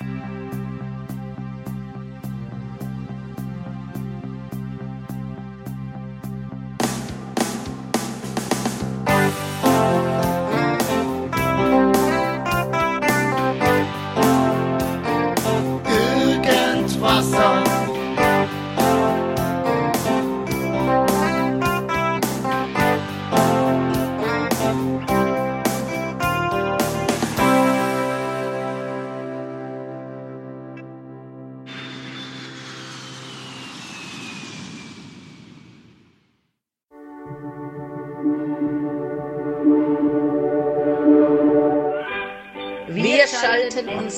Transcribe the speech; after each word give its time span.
Wir 0.00 0.39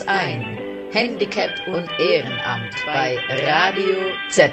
ein. 0.07 0.59
Handicap 0.91 1.51
und 1.67 1.89
Ehrenamt 1.99 2.75
bei 2.85 3.19
Radio 3.29 3.97
Z. 4.29 4.53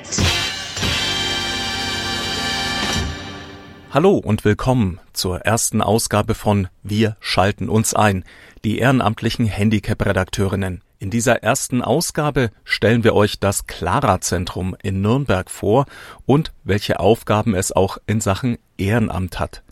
Hallo 3.91 4.17
und 4.17 4.45
willkommen 4.45 4.99
zur 5.13 5.41
ersten 5.41 5.81
Ausgabe 5.81 6.35
von 6.35 6.67
Wir 6.83 7.17
schalten 7.19 7.69
uns 7.69 7.93
ein, 7.93 8.23
die 8.63 8.79
ehrenamtlichen 8.79 9.45
Handicap-Redakteurinnen. 9.45 10.81
In 10.99 11.09
dieser 11.09 11.43
ersten 11.43 11.81
Ausgabe 11.81 12.51
stellen 12.63 13.03
wir 13.03 13.15
euch 13.15 13.39
das 13.39 13.65
Clara-Zentrum 13.67 14.75
in 14.83 15.01
Nürnberg 15.01 15.49
vor 15.49 15.85
und 16.25 16.51
welche 16.63 16.99
Aufgaben 16.99 17.55
es 17.55 17.71
auch 17.71 17.97
in 18.05 18.21
Sachen 18.21 18.57
Ehrenamt 18.77 19.39
hat. 19.39 19.63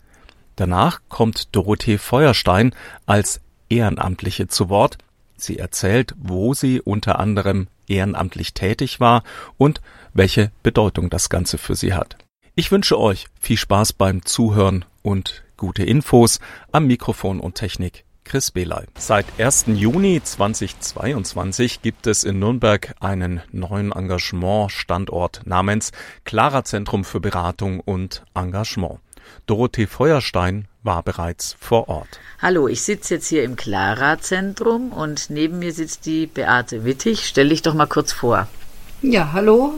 Danach 0.56 1.00
kommt 1.08 1.54
Dorothee 1.54 1.98
Feuerstein 1.98 2.74
als 3.06 3.40
Ehrenamtliche 3.68 4.48
zu 4.48 4.68
Wort. 4.68 4.98
Sie 5.40 5.58
erzählt, 5.58 6.14
wo 6.18 6.54
sie 6.54 6.80
unter 6.80 7.18
anderem 7.18 7.68
ehrenamtlich 7.86 8.54
tätig 8.54 9.00
war 9.00 9.22
und 9.56 9.80
welche 10.12 10.50
Bedeutung 10.62 11.10
das 11.10 11.28
Ganze 11.28 11.58
für 11.58 11.74
sie 11.74 11.94
hat. 11.94 12.16
Ich 12.54 12.72
wünsche 12.72 12.98
euch 12.98 13.26
viel 13.40 13.56
Spaß 13.56 13.92
beim 13.92 14.24
Zuhören 14.24 14.84
und 15.02 15.44
gute 15.56 15.84
Infos 15.84 16.40
am 16.72 16.86
Mikrofon 16.86 17.40
und 17.40 17.54
Technik. 17.54 18.04
Chris 18.24 18.50
Belay. 18.50 18.84
Seit 18.98 19.24
1. 19.38 19.66
Juni 19.68 20.20
2022 20.22 21.80
gibt 21.80 22.06
es 22.06 22.24
in 22.24 22.38
Nürnberg 22.38 22.94
einen 23.00 23.40
neuen 23.52 23.90
Engagementstandort 23.90 25.42
namens 25.46 25.92
Clara 26.24 26.62
Zentrum 26.62 27.04
für 27.04 27.20
Beratung 27.20 27.80
und 27.80 28.24
Engagement. 28.34 29.00
Dorothee 29.46 29.86
Feuerstein 29.86 30.68
war 30.88 31.02
bereits 31.02 31.54
vor 31.60 31.90
Ort. 31.90 32.18
Hallo, 32.40 32.66
ich 32.66 32.80
sitze 32.80 33.16
jetzt 33.16 33.28
hier 33.28 33.44
im 33.44 33.56
Clara-Zentrum 33.56 34.90
und 34.90 35.28
neben 35.28 35.58
mir 35.58 35.74
sitzt 35.74 36.06
die 36.06 36.26
Beate 36.26 36.86
Wittig. 36.86 37.26
Stell 37.26 37.50
dich 37.50 37.60
doch 37.60 37.74
mal 37.74 37.86
kurz 37.86 38.10
vor. 38.10 38.48
Ja, 39.02 39.32
hallo, 39.34 39.74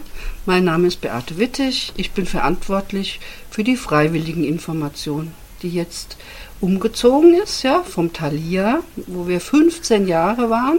mein 0.47 0.63
Name 0.63 0.87
ist 0.87 1.01
Beate 1.01 1.37
Wittig. 1.37 1.93
Ich 1.97 2.13
bin 2.13 2.27
verantwortlich 2.27 3.19
für 3.51 3.65
die 3.65 3.75
Freiwilligeninformation, 3.75 5.33
die 5.63 5.71
jetzt 5.71 6.17
umgezogen 6.61 7.35
ist, 7.35 7.65
ja, 7.65 7.83
vom 7.83 8.13
Thalia, 8.13 8.79
wo 9.09 9.27
wir 9.27 9.41
15 9.41 10.07
Jahre 10.07 10.49
waren, 10.49 10.79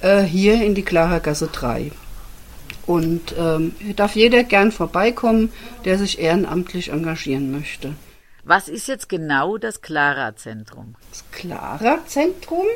äh, 0.00 0.22
hier 0.22 0.64
in 0.64 0.74
die 0.74 0.84
Clara 0.84 1.18
Gasse 1.18 1.48
3. 1.52 1.92
Und 2.86 3.34
ähm, 3.38 3.74
darf 3.94 4.16
jeder 4.16 4.42
gern 4.42 4.72
vorbeikommen, 4.72 5.52
der 5.84 5.98
sich 5.98 6.18
ehrenamtlich 6.18 6.88
engagieren 6.92 7.50
möchte. 7.50 7.92
Was 8.46 8.68
ist 8.68 8.88
jetzt 8.88 9.08
genau 9.08 9.56
das 9.56 9.80
Clara-Zentrum? 9.80 10.96
Das 11.10 11.24
Clara-Zentrum 11.32 12.66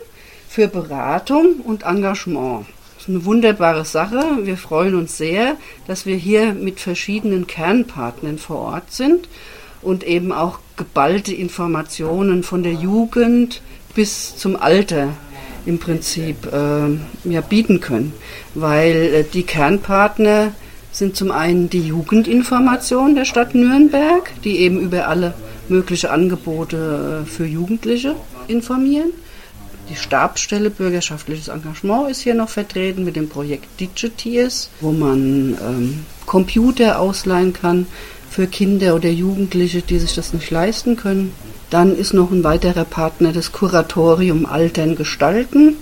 für 0.48 0.66
Beratung 0.66 1.60
und 1.62 1.82
Engagement. 1.82 2.64
Das 2.94 3.02
ist 3.02 3.08
eine 3.10 3.26
wunderbare 3.26 3.84
Sache. 3.84 4.22
Wir 4.44 4.56
freuen 4.56 4.94
uns 4.94 5.18
sehr, 5.18 5.56
dass 5.86 6.06
wir 6.06 6.16
hier 6.16 6.54
mit 6.54 6.80
verschiedenen 6.80 7.46
Kernpartnern 7.46 8.38
vor 8.38 8.60
Ort 8.60 8.92
sind 8.92 9.28
und 9.82 10.04
eben 10.04 10.32
auch 10.32 10.58
geballte 10.78 11.34
Informationen 11.34 12.44
von 12.44 12.62
der 12.62 12.72
Jugend 12.72 13.60
bis 13.94 14.38
zum 14.38 14.56
Alter 14.56 15.10
im 15.66 15.78
Prinzip 15.78 16.50
äh, 16.50 17.30
ja, 17.30 17.42
bieten 17.42 17.80
können. 17.80 18.14
Weil 18.54 18.94
äh, 18.94 19.24
die 19.24 19.42
Kernpartner 19.42 20.52
sind 20.92 21.14
zum 21.14 21.30
einen 21.30 21.68
die 21.68 21.86
Jugendinformation 21.86 23.14
der 23.14 23.26
Stadt 23.26 23.54
Nürnberg, 23.54 24.30
die 24.44 24.60
eben 24.60 24.80
über 24.80 25.08
alle 25.08 25.34
mögliche 25.70 26.10
Angebote 26.10 27.24
äh, 27.24 27.28
für 27.28 27.46
Jugendliche 27.46 28.14
informieren. 28.46 29.10
Die 29.88 29.96
Stabsstelle 29.96 30.68
Bürgerschaftliches 30.68 31.48
Engagement 31.48 32.10
ist 32.10 32.20
hier 32.20 32.34
noch 32.34 32.50
vertreten 32.50 33.04
mit 33.04 33.16
dem 33.16 33.28
Projekt 33.28 33.80
Digitiers, 33.80 34.68
wo 34.80 34.92
man 34.92 35.56
ähm, 35.66 36.06
Computer 36.26 36.98
ausleihen 36.98 37.54
kann 37.54 37.86
für 38.30 38.46
Kinder 38.46 38.94
oder 38.94 39.08
Jugendliche, 39.08 39.80
die 39.80 39.98
sich 39.98 40.14
das 40.14 40.34
nicht 40.34 40.50
leisten 40.50 40.96
können. 40.96 41.32
Dann 41.70 41.96
ist 41.96 42.12
noch 42.12 42.30
ein 42.30 42.44
weiterer 42.44 42.84
Partner 42.84 43.32
das 43.32 43.52
Kuratorium 43.52 44.44
Altern 44.44 44.94
Gestalten, 44.94 45.76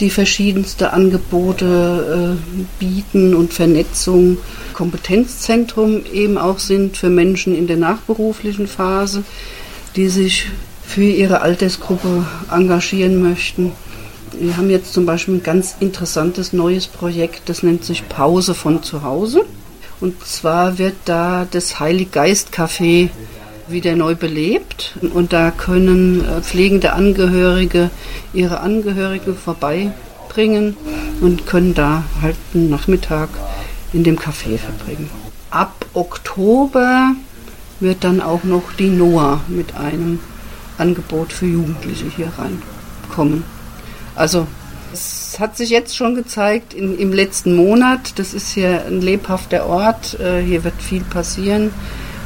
die 0.00 0.10
verschiedenste 0.10 0.92
Angebote 0.92 2.38
äh, 2.38 2.62
bieten 2.78 3.34
und 3.34 3.52
Vernetzung, 3.52 4.38
Kompetenzzentrum 4.72 6.02
eben 6.12 6.38
auch 6.38 6.58
sind 6.58 6.96
für 6.96 7.10
Menschen 7.10 7.56
in 7.56 7.66
der 7.66 7.76
nachberuflichen 7.76 8.66
Phase, 8.66 9.24
die 9.96 10.08
sich 10.08 10.46
für 10.86 11.04
ihre 11.04 11.42
Altersgruppe 11.42 12.26
engagieren 12.50 13.22
möchten. 13.22 13.72
Wir 14.38 14.56
haben 14.56 14.70
jetzt 14.70 14.92
zum 14.92 15.06
Beispiel 15.06 15.34
ein 15.34 15.42
ganz 15.42 15.76
interessantes 15.80 16.52
neues 16.52 16.86
Projekt, 16.86 17.48
das 17.48 17.62
nennt 17.62 17.84
sich 17.84 18.08
Pause 18.08 18.54
von 18.54 18.82
zu 18.82 19.02
Hause. 19.02 19.44
Und 20.00 20.24
zwar 20.24 20.78
wird 20.78 20.94
da 21.04 21.46
das 21.50 21.78
Heiliggeist-Café 21.78 23.10
wieder 23.72 23.96
neu 23.96 24.14
belebt. 24.14 24.96
Und 25.12 25.32
da 25.32 25.50
können 25.50 26.24
äh, 26.24 26.40
pflegende 26.42 26.92
Angehörige 26.92 27.90
ihre 28.32 28.60
Angehörige 28.60 29.34
vorbeibringen 29.34 30.76
und 31.20 31.46
können 31.46 31.74
da 31.74 32.04
halt 32.22 32.36
einen 32.54 32.70
Nachmittag 32.70 33.28
in 33.92 34.04
dem 34.04 34.18
Café 34.18 34.58
verbringen. 34.58 35.10
Ab 35.50 35.86
Oktober 35.94 37.12
wird 37.80 38.04
dann 38.04 38.20
auch 38.20 38.44
noch 38.44 38.72
die 38.78 38.88
NOAA 38.88 39.40
mit 39.48 39.74
einem 39.74 40.20
Angebot 40.78 41.32
für 41.32 41.46
Jugendliche 41.46 42.06
hier 42.06 42.32
reinkommen. 42.38 43.44
Also 44.14 44.46
es 44.92 45.38
hat 45.38 45.56
sich 45.56 45.70
jetzt 45.70 45.96
schon 45.96 46.14
gezeigt 46.14 46.74
in, 46.74 46.98
im 46.98 47.12
letzten 47.12 47.54
Monat. 47.54 48.18
Das 48.18 48.34
ist 48.34 48.50
hier 48.50 48.84
ein 48.86 49.00
lebhafter 49.00 49.66
Ort. 49.66 50.18
Äh, 50.20 50.42
hier 50.42 50.64
wird 50.64 50.80
viel 50.80 51.02
passieren. 51.02 51.70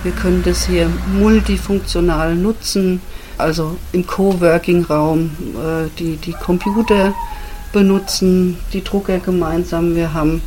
Wir 0.04 0.12
können 0.12 0.42
das 0.44 0.66
hier 0.66 0.90
multifunktional 1.18 2.34
nutzen, 2.36 3.00
also 3.38 3.78
im 3.92 4.06
Coworking-Raum 4.06 5.30
äh, 5.54 5.88
die, 5.98 6.16
die 6.18 6.32
Computer 6.32 7.14
benutzen, 7.72 8.58
die 8.74 8.84
Drucker 8.84 9.18
gemeinsam. 9.18 9.96
Wir 9.96 10.12
haben 10.12 10.30
einen 10.30 10.42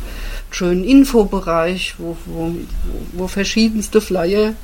schönen 0.52 0.84
Infobereich, 0.84 1.96
wo, 1.98 2.16
wo, 2.26 2.54
wo 3.14 3.26
verschiedenste 3.26 4.00
Flyer 4.00 4.54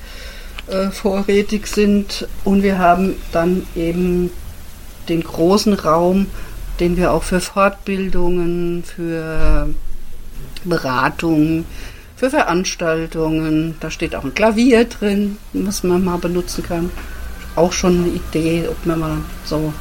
äh, 0.69 0.91
vorrätig 0.91 1.67
sind. 1.67 2.29
Und 2.45 2.63
wir 2.63 2.79
haben 2.79 3.17
dann 3.33 3.67
eben 3.75 4.31
den 5.09 5.25
großen 5.25 5.75
Raum, 5.75 6.29
den 6.79 6.97
wir 6.97 7.13
auch 7.13 7.25
für 7.25 7.41
Fortbildungen, 7.41 8.85
für 8.85 9.69
Beratungen, 10.65 11.67
für 12.25 12.31
Veranstaltungen. 12.31 13.75
Da 13.81 13.91
steht 13.91 14.15
auch 14.15 14.25
ein 14.25 14.35
Klavier 14.35 14.87
drin, 14.87 15.37
was 15.53 15.83
man 15.83 16.05
mal 16.05 16.17
benutzen 16.17 16.65
kann. 16.65 16.91
Auch 17.55 17.73
schon 17.73 17.99
eine 17.99 18.09
Idee, 18.09 18.65
ob 18.69 18.87
man 18.87 19.01
mal 19.01 19.17
so 19.45 19.75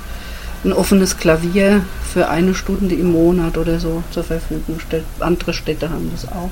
ein 0.66 0.74
offenes 0.74 1.18
Klavier 1.18 1.84
für 2.12 2.28
eine 2.28 2.54
Stunde 2.54 2.96
im 2.96 3.14
Monat 3.14 3.58
oder 3.58 3.80
so 3.80 4.04
zur 4.12 4.26
Verfügung 4.26 4.80
stellt. 4.80 5.06
Andere 5.20 5.54
Städte 5.54 5.90
haben 5.90 6.12
das 6.12 6.28
auch. 6.28 6.50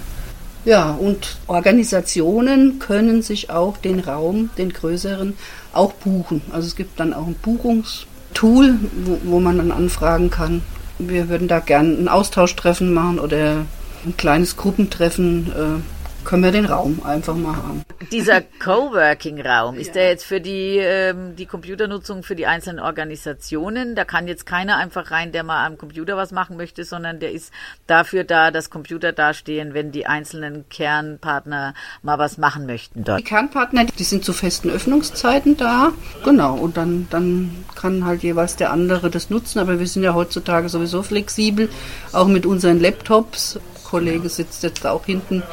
Ja, 0.64 0.92
und 0.92 1.38
Organisationen 1.48 2.80
können 2.80 3.22
sich 3.22 3.50
auch 3.50 3.76
den 3.76 4.00
Raum, 4.00 4.50
den 4.58 4.72
größeren, 4.72 5.34
auch 5.74 5.92
buchen. 5.92 6.42
Also 6.54 6.68
es 6.68 6.76
gibt 6.78 7.02
dann 7.02 7.14
auch 7.14 7.28
ein 7.28 7.36
Buchungstool, 7.42 8.76
wo, 9.04 9.18
wo 9.26 9.40
man 9.42 9.58
dann 9.58 9.72
anfragen 9.72 10.30
kann. 10.30 10.62
Wir 11.00 11.28
würden 11.28 11.50
da 11.50 11.60
gerne 11.60 11.90
ein 11.90 12.08
Austauschtreffen 12.08 12.94
machen 12.94 13.20
oder 13.20 13.66
ein 14.06 14.18
kleines 14.18 14.58
Gruppentreffen 14.58 15.52
äh, 15.52 16.02
können 16.24 16.44
wir 16.44 16.52
den 16.52 16.66
Raum 16.66 17.02
einfach 17.04 17.36
mal 17.36 17.56
haben. 17.56 17.84
Dieser 18.12 18.42
Coworking-Raum, 18.42 19.76
ist 19.76 19.96
der 19.96 20.10
jetzt 20.10 20.26
für 20.26 20.42
die, 20.42 20.78
ähm, 20.78 21.36
die 21.36 21.46
Computernutzung 21.46 22.24
für 22.24 22.36
die 22.36 22.46
einzelnen 22.46 22.80
Organisationen? 22.80 23.96
Da 23.96 24.06
kann 24.06 24.28
jetzt 24.28 24.46
keiner 24.46 24.78
einfach 24.78 25.12
rein, 25.12 25.32
der 25.32 25.44
mal 25.44 25.66
am 25.66 25.78
Computer 25.78 26.18
was 26.18 26.32
machen 26.32 26.58
möchte, 26.58 26.84
sondern 26.84 27.20
der 27.20 27.32
ist 27.32 27.52
dafür 27.88 28.24
da, 28.24 28.52
dass 28.52 28.70
Computer 28.70 29.12
dastehen, 29.12 29.74
wenn 29.74 29.92
die 29.92 30.06
einzelnen 30.06 30.68
Kernpartner 30.70 31.74
mal 32.02 32.18
was 32.20 32.38
machen 32.38 32.66
möchten 32.66 33.04
dort. 33.04 33.20
Die 33.20 33.24
Kernpartner, 33.24 33.86
die 33.86 34.04
sind 34.04 34.24
zu 34.24 34.34
festen 34.34 34.70
Öffnungszeiten 34.70 35.58
da. 35.58 35.92
Genau, 36.24 36.56
und 36.56 36.78
dann, 36.78 37.08
dann 37.10 37.66
kann 37.76 38.06
halt 38.06 38.24
jeweils 38.24 38.56
der 38.56 38.72
andere 38.72 39.10
das 39.10 39.30
nutzen. 39.30 39.60
Aber 39.60 39.80
wir 39.80 39.88
sind 39.88 40.04
ja 40.04 40.14
heutzutage 40.14 40.70
sowieso 40.70 41.04
flexibel, 41.04 41.70
auch 42.14 42.28
mit 42.28 42.46
unseren 42.46 42.80
Laptops. 42.80 43.60
Der 43.92 44.00
Kollege 44.00 44.30
sitzt 44.30 44.64
jetzt 44.64 44.88
auch 44.88 45.06
hinten 45.06 45.44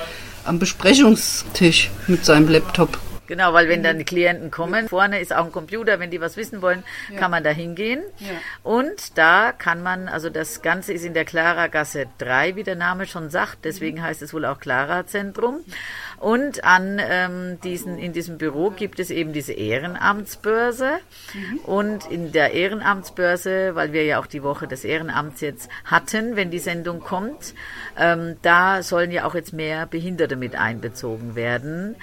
am 0.44 0.61
Besprechungstisch 0.61 1.90
mit 2.06 2.25
seinem 2.25 2.49
Laptop. 2.49 2.96
Genau, 3.26 3.52
weil 3.52 3.69
wenn 3.69 3.82
dann 3.82 3.99
die 3.99 4.05
Klienten 4.05 4.52
kommen, 4.52 4.88
vorne 4.88 5.19
ist 5.20 5.35
auch 5.35 5.44
ein 5.44 5.50
Computer, 5.52 5.99
wenn 5.99 6.11
die 6.12 6.20
was 6.20 6.37
wissen 6.37 6.62
wollen, 6.62 6.85
Ja. 7.11 7.19
kann 7.19 7.32
man 7.32 7.43
da 7.43 7.50
hingehen. 7.50 8.00
Ja. 8.20 8.29
Und 8.62 9.19
da 9.19 9.50
kann 9.52 9.82
man, 9.82 10.06
also 10.08 10.31
das 10.31 10.62
Ganze 10.62 10.93
ist 10.93 11.05
in 11.05 11.14
der 11.14 11.25
Clara 11.25 11.67
Gasse 11.67 12.06
3, 12.19 12.55
wie 12.55 12.62
der 12.62 12.76
Name 12.76 13.06
schon 13.06 13.29
sagt, 13.29 13.64
deswegen 13.64 14.00
heißt 14.02 14.23
es 14.23 14.32
wohl 14.32 14.44
auch 14.44 14.61
Clara 14.61 15.05
Zentrum. 15.05 15.56
Und 16.20 16.65
an 16.65 17.00
ähm, 17.00 17.61
diesen, 17.62 17.99
in 17.99 18.12
diesem 18.12 18.38
Büro 18.38 18.70
gibt 18.70 18.99
es 18.99 19.11
eben 19.11 19.32
diese 19.32 19.53
Ehrenamtsbörse. 19.53 20.99
Und 21.65 22.11
in 22.11 22.32
der 22.32 22.53
Ehrenamtsbörse, 22.55 23.75
weil 23.75 23.93
wir 23.93 24.05
ja 24.05 24.19
auch 24.19 24.26
die 24.26 24.43
Woche 24.43 24.67
des 24.67 24.85
Ehrenamts 24.85 25.41
jetzt 25.41 25.69
hatten, 25.85 26.37
wenn 26.37 26.50
die 26.50 26.59
Sendung 26.59 27.00
kommt, 27.00 27.55
ähm, 27.97 28.37
da 28.43 28.82
sollen 28.82 29.11
ja 29.11 29.25
auch 29.25 29.35
jetzt 29.35 29.53
mehr 29.53 29.87
Behinderte 29.87 30.37
mit 30.37 30.56
einbezogen 30.56 31.35
werden. 31.37 31.97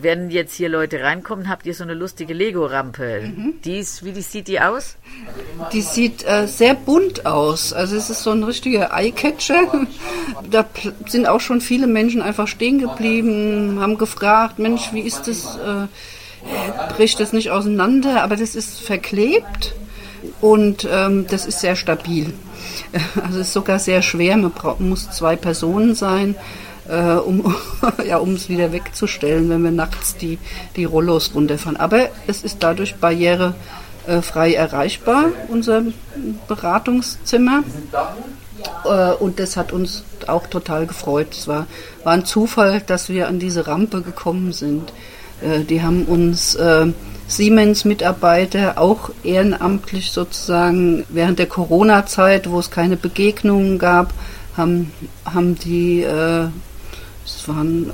Wenn 0.00 0.30
jetzt 0.30 0.54
hier 0.54 0.68
Leute 0.68 1.02
reinkommen, 1.02 1.48
habt 1.48 1.66
ihr 1.66 1.74
so 1.74 1.84
eine 1.84 1.94
lustige 1.94 2.34
Lego-Rampe. 2.34 3.32
Die 3.64 3.78
ist, 3.78 4.04
wie 4.04 4.12
die 4.12 4.22
sieht 4.22 4.48
die 4.48 4.60
aus? 4.60 4.96
Die 5.72 5.80
sieht 5.80 6.24
äh, 6.26 6.46
sehr 6.46 6.74
bunt 6.74 7.26
aus. 7.26 7.72
Also 7.72 7.96
es 7.96 8.10
ist 8.10 8.22
so 8.22 8.30
ein 8.30 8.42
richtiger 8.42 8.92
Eyecatcher. 8.92 9.86
Da 10.50 10.64
sind 11.06 11.26
auch 11.26 11.40
schon 11.40 11.60
viele 11.60 11.86
Menschen 11.86 12.22
einfach 12.22 12.46
stehen 12.46 12.78
geblieben, 12.78 13.78
haben 13.80 13.96
gefragt, 13.98 14.58
Mensch, 14.58 14.92
wie 14.92 15.00
ist 15.00 15.26
das? 15.26 15.56
Äh, 15.56 15.86
äh, 16.46 16.94
bricht 16.94 17.18
das 17.20 17.32
nicht 17.32 17.50
auseinander? 17.50 18.22
Aber 18.22 18.36
das 18.36 18.54
ist 18.54 18.80
verklebt 18.80 19.74
und 20.40 20.86
ähm, 20.90 21.26
das 21.28 21.46
ist 21.46 21.60
sehr 21.60 21.76
stabil. 21.76 22.32
Also 23.22 23.40
es 23.40 23.48
ist 23.48 23.52
sogar 23.52 23.78
sehr 23.78 24.02
schwer. 24.02 24.36
Man 24.36 24.52
muss 24.78 25.10
zwei 25.10 25.36
Personen 25.36 25.94
sein, 25.94 26.34
äh, 26.88 27.14
um 27.14 27.54
ja, 28.06 28.20
es 28.20 28.48
wieder 28.48 28.72
wegzustellen, 28.72 29.48
wenn 29.48 29.62
wir 29.62 29.70
nachts 29.70 30.16
die, 30.16 30.38
die 30.76 30.84
Rollos 30.84 31.32
runterfahren. 31.34 31.76
Aber 31.76 32.08
es 32.26 32.42
ist 32.42 32.58
dadurch 32.60 32.96
barriere 32.96 33.54
äh, 34.06 34.22
frei 34.22 34.54
erreichbar, 34.54 35.26
unser 35.48 35.82
Beratungszimmer. 36.48 37.64
Äh, 38.84 39.12
und 39.14 39.40
das 39.40 39.56
hat 39.56 39.72
uns 39.72 40.04
auch 40.26 40.46
total 40.46 40.86
gefreut. 40.86 41.28
Es 41.32 41.48
war, 41.48 41.66
war 42.04 42.12
ein 42.12 42.24
Zufall, 42.24 42.82
dass 42.86 43.08
wir 43.08 43.28
an 43.28 43.38
diese 43.38 43.66
Rampe 43.66 44.02
gekommen 44.02 44.52
sind. 44.52 44.92
Äh, 45.42 45.64
die 45.64 45.82
haben 45.82 46.04
uns 46.04 46.54
äh, 46.54 46.86
Siemens-Mitarbeiter 47.28 48.78
auch 48.78 49.10
ehrenamtlich 49.24 50.12
sozusagen 50.12 51.04
während 51.08 51.38
der 51.38 51.46
Corona-Zeit, 51.46 52.50
wo 52.50 52.60
es 52.60 52.70
keine 52.70 52.96
Begegnungen 52.96 53.78
gab, 53.78 54.14
haben, 54.56 54.92
haben 55.24 55.56
die 55.56 56.06
es 57.26 57.48
waren 57.48 57.90
äh, 57.90 57.92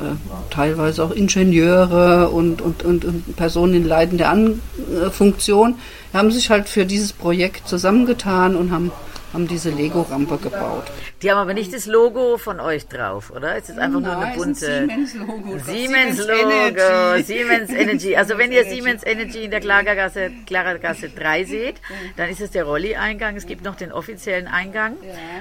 teilweise 0.50 1.02
auch 1.02 1.11
Ingenieure 1.11 2.29
und, 2.29 2.61
und, 2.61 2.84
und, 2.84 3.05
und 3.05 3.37
Personen 3.37 3.75
in 3.75 3.84
leitender 3.84 4.29
An 4.29 4.61
äh, 4.94 5.11
Funktion, 5.11 5.76
haben 6.12 6.31
sich 6.31 6.50
halt 6.50 6.69
für 6.69 6.84
dieses 6.84 7.12
Projekt 7.12 7.67
zusammengetan 7.67 8.55
und 8.55 8.70
haben, 8.70 8.93
haben 9.32 9.49
diese 9.49 9.70
Lego-Rampe 9.70 10.37
gebaut. 10.37 10.84
Die 11.22 11.30
haben 11.30 11.38
aber 11.38 11.54
nicht 11.54 11.72
das 11.72 11.86
Logo 11.86 12.36
von 12.36 12.58
euch 12.58 12.88
drauf, 12.88 13.30
oder? 13.30 13.56
Es 13.56 13.69
ist 13.69 13.78
einfach 13.78 14.00
nur 14.00 14.10
eine 14.10 14.26
Nein, 14.26 14.36
bunte. 14.36 14.88
ein 14.90 15.06
Siemens-Logo. 15.06 15.58
Siemens 15.58 15.66
Siemens 15.66 16.19
Logo, 16.19 16.50
Energy. 16.50 17.22
Siemens 17.22 17.70
Energy. 17.70 18.16
Also 18.16 18.38
wenn 18.38 18.50
ihr. 18.50 18.64
Siemens 18.64 19.04
Energy 19.04 19.44
in 19.44 19.50
der 19.50 19.60
Klargasse, 19.60 20.30
Klargasse 20.46 21.10
3 21.10 21.44
seht, 21.44 21.76
dann 22.16 22.28
ist 22.28 22.40
es 22.40 22.50
der 22.50 22.64
Rolli-Eingang. 22.64 23.36
Es 23.36 23.46
gibt 23.46 23.64
noch 23.64 23.76
den 23.76 23.92
offiziellen 23.92 24.48
Eingang. 24.48 24.96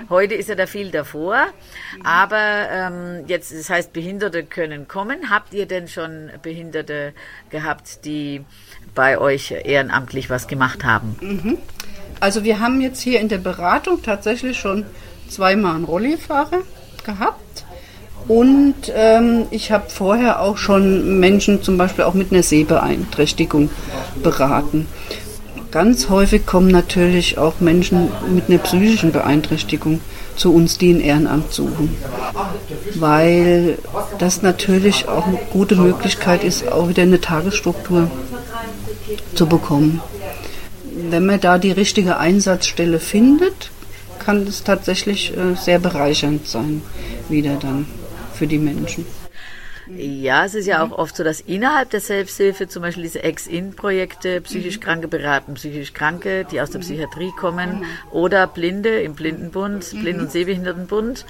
Heute 0.10 0.36
ist 0.36 0.50
ja 0.50 0.56
da 0.56 0.68
viel 0.68 0.92
davor. 0.92 1.48
Aber 2.04 2.68
ähm, 2.72 3.24
jetzt, 3.28 3.52
das 3.52 3.70
heißt, 3.70 3.94
Behinderte 3.94 4.44
können 4.44 4.88
kommen. 4.88 5.30
Habt 5.30 5.54
ihr 5.54 5.66
denn 5.66 5.88
schon 5.88 6.30
Behinderte 6.44 7.14
gehabt, 7.50 8.06
die 8.06 8.44
bei 8.94 9.18
euch 9.18 9.52
ehrenamtlich 9.52 10.30
was 10.30 10.48
gemacht 10.48 10.84
haben? 10.84 11.58
Also 12.20 12.44
wir 12.44 12.60
haben 12.60 12.82
jetzt 12.82 13.02
hier 13.02 13.20
in 13.20 13.30
der 13.30 13.40
Beratung 13.40 14.04
tatsächlich 14.04 14.60
schon 14.60 14.86
zweimal 15.32 15.76
einen 15.76 15.86
Rollifahrer 15.86 16.60
gehabt. 17.04 17.66
Und 18.28 18.76
ähm, 18.94 19.46
ich 19.50 19.72
habe 19.72 19.90
vorher 19.90 20.42
auch 20.42 20.58
schon 20.58 21.20
Menschen 21.20 21.64
zum 21.64 21.78
Beispiel 21.78 22.04
auch 22.04 22.14
mit 22.14 22.32
einer 22.32 22.44
Sehbeeinträchtigung 22.44 23.72
beraten. 24.22 24.86
Ganz 25.72 26.10
häufig 26.10 26.46
kommen 26.46 26.68
natürlich 26.68 27.38
auch 27.38 27.62
Menschen 27.62 28.10
mit 28.34 28.50
einer 28.50 28.60
psychischen 28.60 29.12
Beeinträchtigung 29.12 30.02
zu 30.36 30.54
uns, 30.54 30.78
die 30.78 30.92
ein 30.92 31.00
Ehrenamt 31.00 31.54
suchen. 31.54 31.96
Weil 32.96 33.78
das 34.20 34.42
natürlich 34.42 35.08
auch 35.08 35.26
eine 35.26 35.40
gute 35.52 35.76
Möglichkeit 35.76 36.44
ist, 36.44 36.70
auch 36.70 36.90
wieder 36.90 37.04
eine 37.04 37.22
Tagesstruktur 37.22 38.12
zu 39.34 39.48
bekommen. 39.48 40.02
Wenn 41.10 41.26
man 41.26 41.40
da 41.40 41.58
die 41.58 41.72
richtige 41.72 42.18
Einsatzstelle 42.18 43.00
findet, 43.00 43.72
kann 44.24 44.48
es 44.48 44.64
tatsächlich 44.64 45.36
äh, 45.36 45.56
sehr 45.56 45.80
bereichernd 45.80 46.48
sein, 46.48 46.82
wieder 47.30 47.56
dann 47.56 47.86
für 48.34 48.48
die 48.48 48.60
Menschen. 48.60 49.06
Ja, 49.98 50.46
es 50.46 50.56
ist 50.56 50.68
ja 50.68 50.84
auch 50.84 50.92
oft 50.92 51.16
so, 51.16 51.24
dass 51.24 51.42
innerhalb 51.42 51.90
der 51.90 52.00
Selbsthilfe 52.00 52.68
zum 52.68 52.82
Beispiel 52.82 53.04
diese 53.04 53.24
Ex-In-Projekte 53.24 54.40
psychisch 54.42 54.80
Kranke 54.80 55.08
beraten, 55.08 55.56
psychisch 55.56 55.94
Kranke, 55.94 56.46
die 56.50 56.62
aus 56.62 56.72
der 56.72 56.80
Psychiatrie 56.80 57.32
kommen 57.38 57.84
oder 58.12 58.48
Blinde 58.48 59.02
im 59.02 59.16
Blindenbund, 59.16 59.90
Blind- 60.02 60.22
und 60.22 60.32
Sehbehindertenbund 60.32 61.26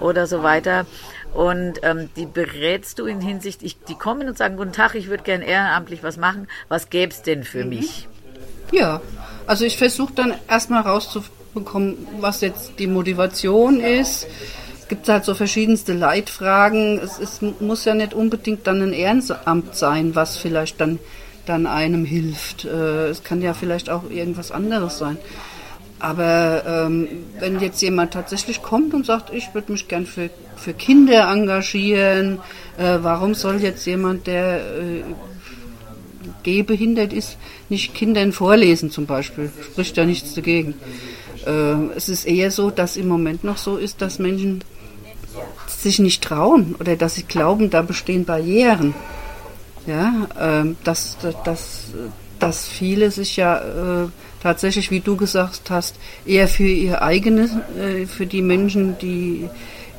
oder 0.00 0.26
so 0.26 0.42
weiter. 0.42 0.84
Und 1.32 1.80
ähm, 1.82 2.10
die 2.16 2.26
berätst 2.26 2.98
du 2.98 3.06
in 3.06 3.20
Hinsicht, 3.20 3.62
ich, 3.62 3.78
die 3.84 3.94
kommen 3.94 4.28
und 4.28 4.36
sagen, 4.36 4.56
guten 4.56 4.72
Tag, 4.72 4.94
ich 4.94 5.08
würde 5.08 5.22
gerne 5.22 5.46
ehrenamtlich 5.46 6.02
was 6.02 6.18
machen. 6.18 6.48
Was 6.68 6.90
gäbe 6.90 7.12
es 7.12 7.22
denn 7.22 7.44
für 7.44 7.64
mich? 7.64 8.08
Ja, 8.72 9.00
also 9.46 9.64
ich 9.64 9.78
versuche 9.78 10.12
dann 10.14 10.34
erstmal 10.48 10.82
rauszubekommen, 11.52 12.06
was 12.20 12.40
jetzt 12.40 12.72
die 12.78 12.86
Motivation 12.86 13.80
ist. 13.80 14.26
Es 14.90 15.08
halt 15.08 15.24
so 15.24 15.34
verschiedenste 15.34 15.94
Leitfragen. 15.94 16.98
Es 16.98 17.18
ist, 17.18 17.40
muss 17.60 17.86
ja 17.86 17.94
nicht 17.94 18.12
unbedingt 18.12 18.66
dann 18.66 18.82
ein 18.82 18.92
Ehrenamt 18.92 19.74
sein, 19.74 20.14
was 20.14 20.36
vielleicht 20.36 20.80
dann, 20.82 20.98
dann 21.46 21.66
einem 21.66 22.04
hilft. 22.04 22.66
Äh, 22.66 23.08
Es 23.08 23.24
kann 23.24 23.40
ja 23.40 23.54
vielleicht 23.54 23.88
auch 23.88 24.10
irgendwas 24.10 24.50
anderes 24.50 24.98
sein. 24.98 25.16
Aber 25.98 26.62
ähm, 26.66 27.08
wenn 27.38 27.60
jetzt 27.60 27.80
jemand 27.80 28.12
tatsächlich 28.12 28.60
kommt 28.60 28.92
und 28.92 29.06
sagt, 29.06 29.32
ich 29.32 29.54
würde 29.54 29.72
mich 29.72 29.88
gern 29.88 30.04
für, 30.04 30.28
für 30.56 30.74
Kinder 30.74 31.30
engagieren, 31.30 32.40
äh, 32.76 32.98
warum 33.00 33.34
soll 33.34 33.62
jetzt 33.62 33.86
jemand, 33.86 34.26
der 34.26 34.56
äh, 34.56 35.04
gehbehindert 36.42 37.14
ist, 37.14 37.38
nicht 37.70 37.94
Kindern 37.94 38.32
vorlesen 38.32 38.90
zum 38.90 39.06
Beispiel? 39.06 39.50
Spricht 39.72 39.96
ja 39.96 40.04
nichts 40.04 40.34
dagegen. 40.34 40.74
Äh, 41.46 41.96
es 41.96 42.08
ist 42.08 42.26
eher 42.26 42.50
so, 42.50 42.70
dass 42.70 42.96
im 42.96 43.08
Moment 43.08 43.44
noch 43.44 43.58
so 43.58 43.76
ist, 43.76 44.02
dass 44.02 44.18
Menschen 44.18 44.62
sich 45.66 45.98
nicht 45.98 46.22
trauen 46.22 46.74
oder 46.78 46.96
dass 46.96 47.14
sie 47.14 47.24
glauben, 47.24 47.70
da 47.70 47.82
bestehen 47.82 48.24
Barrieren. 48.24 48.94
Ja, 49.86 50.28
ähm, 50.40 50.76
dass, 50.84 51.16
dass, 51.44 51.86
dass 52.38 52.68
viele 52.68 53.10
sich 53.10 53.36
ja 53.36 53.58
äh, 54.04 54.08
tatsächlich, 54.40 54.92
wie 54.92 55.00
du 55.00 55.16
gesagt 55.16 55.70
hast, 55.70 55.96
eher 56.24 56.46
für 56.46 56.68
ihr 56.68 57.02
eigenes, 57.02 57.50
äh, 57.76 58.06
für 58.06 58.26
die 58.26 58.42
Menschen, 58.42 58.96
die 58.98 59.48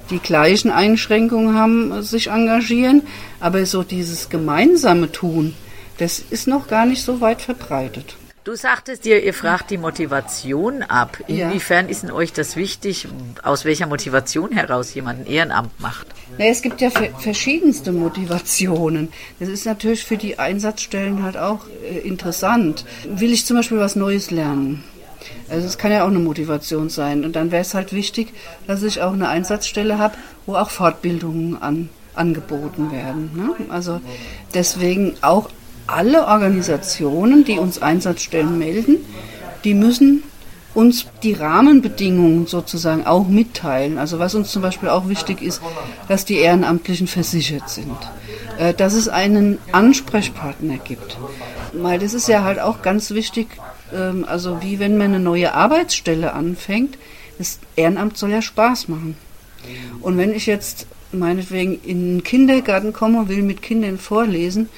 die 0.09 0.19
gleichen 0.19 0.71
Einschränkungen 0.71 1.55
haben, 1.55 2.01
sich 2.01 2.27
engagieren. 2.27 3.03
Aber 3.39 3.65
so 3.65 3.83
dieses 3.83 4.29
gemeinsame 4.29 5.11
Tun, 5.11 5.53
das 5.97 6.19
ist 6.19 6.47
noch 6.47 6.67
gar 6.67 6.85
nicht 6.85 7.03
so 7.03 7.21
weit 7.21 7.41
verbreitet. 7.41 8.15
Du 8.43 8.55
sagtest 8.55 9.05
dir, 9.05 9.23
ihr 9.23 9.33
fragt 9.33 9.71
die 9.71 9.77
Motivation 9.77 10.83
ab. 10.83 11.17
Ja. 11.27 11.47
Inwiefern 11.47 11.87
ist 11.87 12.03
denn 12.03 12.11
euch 12.11 12.33
das 12.33 12.57
wichtig, 12.57 13.07
aus 13.41 13.63
welcher 13.63 13.87
Motivation 13.87 14.51
heraus 14.51 14.93
jemand 14.93 15.21
ein 15.21 15.25
Ehrenamt 15.31 15.79
macht? 15.79 16.07
Na, 16.37 16.45
es 16.45 16.61
gibt 16.61 16.81
ja 16.81 16.89
ver- 16.89 17.17
verschiedenste 17.19 17.93
Motivationen. 17.93 19.13
Das 19.39 19.47
ist 19.47 19.65
natürlich 19.65 20.03
für 20.03 20.17
die 20.17 20.39
Einsatzstellen 20.39 21.23
halt 21.23 21.37
auch 21.37 21.61
äh, 21.89 21.99
interessant. 21.99 22.83
Will 23.07 23.31
ich 23.31 23.45
zum 23.45 23.55
Beispiel 23.55 23.77
was 23.79 23.95
Neues 23.95 24.29
lernen? 24.29 24.83
Also 25.49 25.65
es 25.65 25.77
kann 25.77 25.93
ja 25.93 26.03
auch 26.03 26.09
eine 26.09 26.19
Motivation 26.19 26.89
sein. 26.89 27.23
Und 27.23 27.37
dann 27.37 27.49
wäre 27.51 27.61
es 27.61 27.73
halt 27.73 27.93
wichtig, 27.93 28.33
dass 28.67 28.83
ich 28.83 29.01
auch 29.01 29.13
eine 29.13 29.29
Einsatzstelle 29.29 29.99
habe, 29.99 30.15
wo 30.45 30.55
auch 30.55 30.69
Fortbildungen 30.69 31.61
an, 31.61 31.87
angeboten 32.13 32.91
werden. 32.91 33.31
Ne? 33.35 33.55
Also 33.69 34.01
deswegen 34.53 35.15
auch 35.21 35.49
alle 35.87 36.27
Organisationen, 36.27 37.43
die 37.43 37.59
uns 37.59 37.81
Einsatzstellen 37.81 38.57
melden, 38.57 38.97
die 39.63 39.73
müssen 39.73 40.23
uns 40.73 41.05
die 41.21 41.33
Rahmenbedingungen 41.33 42.47
sozusagen 42.47 43.05
auch 43.05 43.27
mitteilen. 43.27 43.97
Also 43.97 44.19
was 44.19 44.33
uns 44.35 44.51
zum 44.51 44.61
Beispiel 44.61 44.89
auch 44.89 45.07
wichtig 45.07 45.41
ist, 45.41 45.61
dass 46.07 46.25
die 46.25 46.37
Ehrenamtlichen 46.37 47.07
versichert 47.07 47.69
sind, 47.69 47.97
äh, 48.57 48.73
dass 48.73 48.93
es 48.93 49.07
einen 49.07 49.59
Ansprechpartner 49.71 50.77
gibt. 50.77 51.17
Weil 51.73 51.99
das 51.99 52.13
ist 52.13 52.27
ja 52.27 52.43
halt 52.43 52.59
auch 52.59 52.81
ganz 52.81 53.11
wichtig, 53.11 53.47
ähm, 53.93 54.25
also 54.27 54.61
wie 54.61 54.79
wenn 54.79 54.97
man 54.97 55.07
eine 55.07 55.19
neue 55.19 55.53
Arbeitsstelle 55.53 56.33
anfängt, 56.33 56.97
das 57.37 57.59
Ehrenamt 57.75 58.17
soll 58.17 58.31
ja 58.31 58.41
Spaß 58.41 58.87
machen. 58.87 59.15
Und 60.01 60.17
wenn 60.17 60.33
ich 60.33 60.45
jetzt 60.45 60.87
meinetwegen 61.11 61.79
in 61.85 62.17
den 62.17 62.23
Kindergarten 62.23 62.93
komme 62.93 63.19
und 63.19 63.29
will 63.29 63.43
mit 63.43 63.61
Kindern 63.61 63.97
vorlesen 63.97 64.69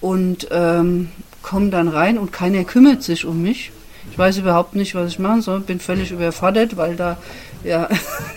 und 0.00 0.48
ähm, 0.50 1.10
komme 1.42 1.70
dann 1.70 1.88
rein 1.88 2.18
und 2.18 2.32
keiner 2.32 2.64
kümmert 2.64 3.02
sich 3.02 3.24
um 3.24 3.42
mich, 3.42 3.72
ich 4.10 4.18
weiß 4.18 4.38
überhaupt 4.38 4.74
nicht, 4.74 4.94
was 4.94 5.12
ich 5.12 5.18
machen 5.18 5.42
soll, 5.42 5.60
bin 5.60 5.80
völlig 5.80 6.10
überfordert, 6.10 6.76
weil 6.76 6.96
da 6.96 7.16
ja 7.62 7.88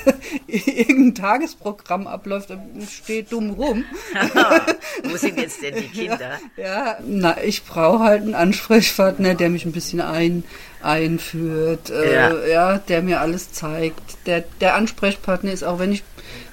irgendein 0.48 1.15
Tagesprogramm 1.15 2.08
abläuft 2.08 2.51
und 2.51 2.62
steht 2.89 3.32
dumm 3.32 3.51
rum. 3.51 3.84
Wo 5.03 5.15
sind 5.15 5.39
jetzt 5.39 5.62
denn 5.62 5.75
die 5.75 5.88
Kinder? 6.00 6.39
Ja, 6.58 6.63
ja 6.63 6.98
na, 7.05 7.43
ich 7.43 7.63
brauche 7.63 8.03
halt 8.03 8.22
einen 8.22 8.36
Ansprechpartner, 8.36 9.36
der 9.36 9.50
mich 9.50 9.65
ein 9.65 9.72
bisschen 9.72 10.01
ein, 10.01 10.43
einführt, 10.82 11.89
äh, 11.89 12.13
ja. 12.13 12.46
ja. 12.46 12.77
der 12.77 13.01
mir 13.01 13.22
alles 13.22 13.51
zeigt. 13.51 14.27
Der, 14.27 14.43
der 14.62 14.75
Ansprechpartner 14.75 15.51
ist 15.51 15.63
auch, 15.63 15.79
wenn 15.79 15.91
ich 15.91 16.03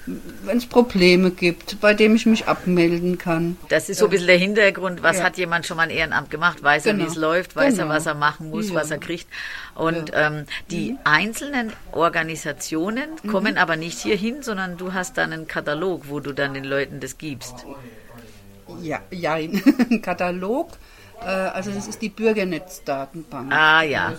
wenn 0.05 0.57
es 0.57 0.65
Probleme 0.65 1.31
gibt, 1.31 1.79
bei 1.79 1.93
dem 1.93 2.15
ich 2.15 2.25
mich 2.25 2.47
abmelden 2.47 3.17
kann. 3.17 3.57
Das 3.69 3.87
ist 3.87 3.99
so 3.99 4.05
ein 4.05 4.11
bisschen 4.11 4.27
der 4.27 4.37
Hintergrund. 4.37 5.03
Was 5.03 5.17
ja. 5.17 5.23
hat 5.25 5.37
jemand 5.37 5.65
schon 5.65 5.77
mal 5.77 5.83
ein 5.83 5.89
Ehrenamt 5.91 6.31
gemacht? 6.31 6.63
Weiß 6.63 6.83
genau. 6.83 7.03
er, 7.03 7.05
wie 7.05 7.09
es 7.09 7.15
läuft? 7.15 7.55
Weiß 7.55 7.75
genau. 7.75 7.85
er, 7.85 7.89
was 7.89 8.05
er 8.05 8.15
machen 8.15 8.49
muss, 8.49 8.69
ja. 8.69 8.75
was 8.75 8.89
er 8.89 8.97
kriegt? 8.97 9.27
Und 9.75 10.09
ja. 10.09 10.27
ähm, 10.27 10.45
die 10.71 10.93
mhm. 10.93 10.99
einzelnen 11.03 11.73
Organisationen 11.91 13.09
mhm. 13.21 13.27
kommen 13.27 13.57
aber 13.57 13.75
nicht 13.75 13.99
hierhin, 13.99 14.41
sondern 14.41 14.77
du 14.77 14.93
hast 14.93 15.17
dann 15.17 15.33
einen 15.33 15.47
Katalog, 15.47 16.05
wo 16.09 16.19
du 16.19 16.33
dann 16.33 16.53
den 16.53 16.63
Leuten 16.63 16.99
das 16.99 17.17
gibst. 17.17 17.65
Ja, 18.81 19.01
ja, 19.11 19.33
ein 19.33 20.01
Katalog. 20.01 20.71
Äh, 21.25 21.29
also 21.29 21.71
das 21.71 21.87
ist 21.87 22.01
die 22.01 22.09
Bürgernetzdatenbank. 22.09 23.53
Ah 23.53 23.83
ja. 23.83 24.11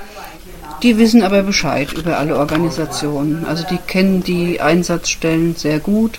Die 0.82 0.99
wissen 0.99 1.23
aber 1.23 1.42
Bescheid 1.42 1.92
über 1.92 2.18
alle 2.18 2.37
Organisationen. 2.37 3.44
Also 3.44 3.64
die 3.71 3.78
kennen 3.78 4.23
die 4.23 4.61
Einsatzstellen 4.61 5.54
sehr 5.54 5.78
gut. 5.78 6.18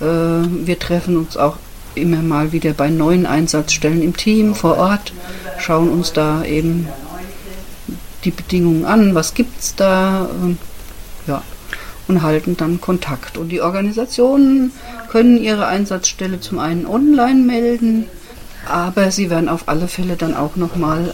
Äh, 0.00 0.04
wir 0.04 0.78
treffen 0.78 1.16
uns 1.16 1.36
auch 1.36 1.56
immer 1.94 2.22
mal 2.22 2.52
wieder 2.52 2.72
bei 2.72 2.90
neuen 2.90 3.26
Einsatzstellen 3.26 4.02
im 4.02 4.16
Team 4.16 4.54
vor 4.54 4.78
Ort, 4.78 5.12
schauen 5.58 5.90
uns 5.90 6.12
da 6.12 6.44
eben 6.44 6.88
die 8.24 8.30
Bedingungen 8.30 8.84
an, 8.84 9.14
was 9.14 9.34
gibt 9.34 9.60
es 9.60 9.74
da, 9.74 10.28
ja, 11.26 11.42
und 12.08 12.22
halten 12.22 12.56
dann 12.56 12.80
Kontakt. 12.80 13.36
Und 13.36 13.50
die 13.50 13.60
Organisationen 13.60 14.72
können 15.10 15.36
ihre 15.36 15.66
Einsatzstelle 15.66 16.40
zum 16.40 16.58
einen 16.58 16.86
online 16.86 17.40
melden, 17.40 18.06
aber 18.68 19.10
sie 19.10 19.30
werden 19.30 19.48
auf 19.48 19.68
alle 19.68 19.88
Fälle 19.88 20.16
dann 20.16 20.34
auch 20.34 20.56
nochmal 20.56 21.08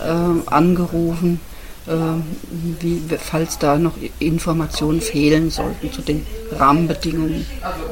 äh, 0.47 0.51
angerufen, 0.51 1.41
äh, 1.87 1.93
wie, 2.81 3.03
falls 3.19 3.59
da 3.59 3.79
noch 3.79 3.95
Informationen 4.19 5.01
fehlen 5.01 5.51
sollten 5.51 5.93
zu 5.93 6.03
den 6.03 6.27
Rahmenbedingungen, 6.53 7.47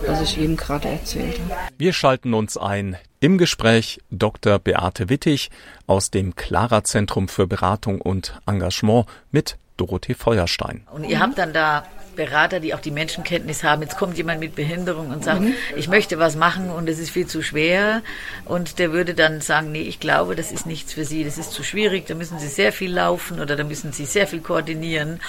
was 0.06 0.22
ich 0.22 0.38
eben 0.38 0.56
gerade 0.56 0.88
erzählt 0.88 1.40
habe. 1.40 1.60
Wir 1.78 1.92
schalten 1.92 2.34
uns 2.34 2.56
ein 2.56 2.96
im 3.20 3.38
Gespräch 3.38 4.00
Dr. 4.10 4.58
Beate 4.58 5.08
Wittig 5.08 5.50
aus 5.86 6.10
dem 6.10 6.36
Clara 6.36 6.84
Zentrum 6.84 7.28
für 7.28 7.46
Beratung 7.46 8.00
und 8.00 8.38
Engagement 8.46 9.06
mit 9.30 9.56
Dorothee 9.76 10.14
Feuerstein. 10.14 10.86
Und 10.92 11.04
ihr 11.04 11.20
habt 11.20 11.38
dann 11.38 11.52
da 11.52 11.84
Berater, 12.16 12.58
die 12.58 12.74
auch 12.74 12.80
die 12.80 12.90
Menschenkenntnis 12.90 13.62
haben. 13.62 13.82
Jetzt 13.82 13.96
kommt 13.96 14.16
jemand 14.16 14.40
mit 14.40 14.54
Behinderung 14.54 15.10
und 15.10 15.24
sagt, 15.24 15.42
mhm. 15.42 15.54
ich 15.76 15.88
möchte 15.88 16.18
was 16.18 16.34
machen 16.34 16.70
und 16.70 16.88
es 16.88 16.98
ist 16.98 17.10
viel 17.10 17.26
zu 17.26 17.42
schwer. 17.42 18.02
Und 18.44 18.78
der 18.78 18.92
würde 18.92 19.14
dann 19.14 19.40
sagen, 19.40 19.70
nee, 19.70 19.82
ich 19.82 20.00
glaube, 20.00 20.34
das 20.34 20.50
ist 20.50 20.66
nichts 20.66 20.92
für 20.92 21.04
Sie, 21.04 21.22
das 21.22 21.38
ist 21.38 21.52
zu 21.52 21.62
schwierig, 21.62 22.06
da 22.06 22.14
müssen 22.14 22.38
Sie 22.38 22.48
sehr 22.48 22.72
viel 22.72 22.92
laufen 22.92 23.40
oder 23.40 23.54
da 23.54 23.64
müssen 23.64 23.92
Sie 23.92 24.06
sehr 24.06 24.26
viel 24.26 24.40
koordinieren. 24.40 25.20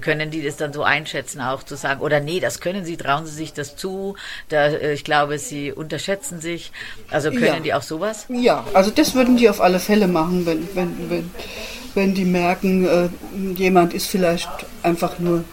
Können 0.00 0.30
die 0.30 0.42
das 0.42 0.56
dann 0.56 0.72
so 0.72 0.82
einschätzen, 0.82 1.40
auch 1.40 1.62
zu 1.62 1.76
sagen, 1.76 2.00
oder 2.00 2.20
nee, 2.20 2.40
das 2.40 2.60
können 2.60 2.84
Sie, 2.84 2.96
trauen 2.96 3.26
Sie 3.26 3.34
sich 3.34 3.52
das 3.52 3.76
zu. 3.76 4.16
Da, 4.48 4.66
äh, 4.68 4.92
ich 4.94 5.04
glaube, 5.04 5.38
Sie 5.38 5.72
unterschätzen 5.72 6.40
sich. 6.40 6.72
Also 7.10 7.30
können 7.30 7.44
ja. 7.44 7.60
die 7.60 7.74
auch 7.74 7.82
sowas? 7.82 8.26
Ja, 8.28 8.64
also 8.72 8.90
das 8.90 9.14
würden 9.14 9.36
die 9.36 9.50
auf 9.50 9.60
alle 9.60 9.80
Fälle 9.80 10.06
machen, 10.06 10.46
wenn, 10.46 10.68
wenn, 10.74 11.10
wenn, 11.10 11.30
wenn 11.94 12.14
die 12.14 12.24
merken, 12.24 12.86
äh, 12.86 13.08
jemand 13.54 13.94
ist 13.94 14.06
vielleicht 14.06 14.48
einfach 14.82 15.18
nur 15.18 15.44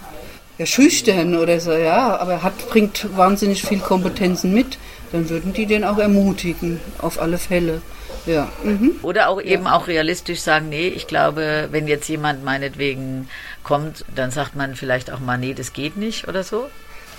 ja, 0.57 0.65
schüchtern 0.65 1.36
oder 1.36 1.60
so, 1.60 1.72
ja, 1.72 2.17
aber 2.17 2.43
hat, 2.43 2.69
bringt 2.69 3.07
wahnsinnig 3.15 3.63
viel 3.63 3.79
Kompetenzen 3.79 4.53
mit, 4.53 4.77
dann 5.12 5.29
würden 5.29 5.53
die 5.53 5.65
den 5.65 5.83
auch 5.83 5.98
ermutigen, 5.98 6.79
auf 7.00 7.19
alle 7.22 7.38
Fälle. 7.38 7.81
Ja. 8.25 8.48
Mhm. 8.63 8.95
Oder 9.01 9.29
auch 9.29 9.41
eben 9.41 9.65
ja. 9.65 9.75
auch 9.75 9.88
realistisch 9.88 10.41
sagen, 10.41 10.69
nee, 10.69 10.88
ich 10.88 11.07
glaube, 11.07 11.67
wenn 11.72 11.88
jetzt 11.88 12.07
jemand 12.07 12.43
meinetwegen 12.43 13.27
kommt, 13.63 14.05
dann 14.15 14.31
sagt 14.31 14.55
man 14.55 14.75
vielleicht 14.75 15.12
auch 15.12 15.19
mal, 15.19 15.38
nee, 15.38 15.53
das 15.53 15.74
geht 15.74 15.98
nicht 15.98 16.27
oder 16.27 16.43
so. 16.43 16.67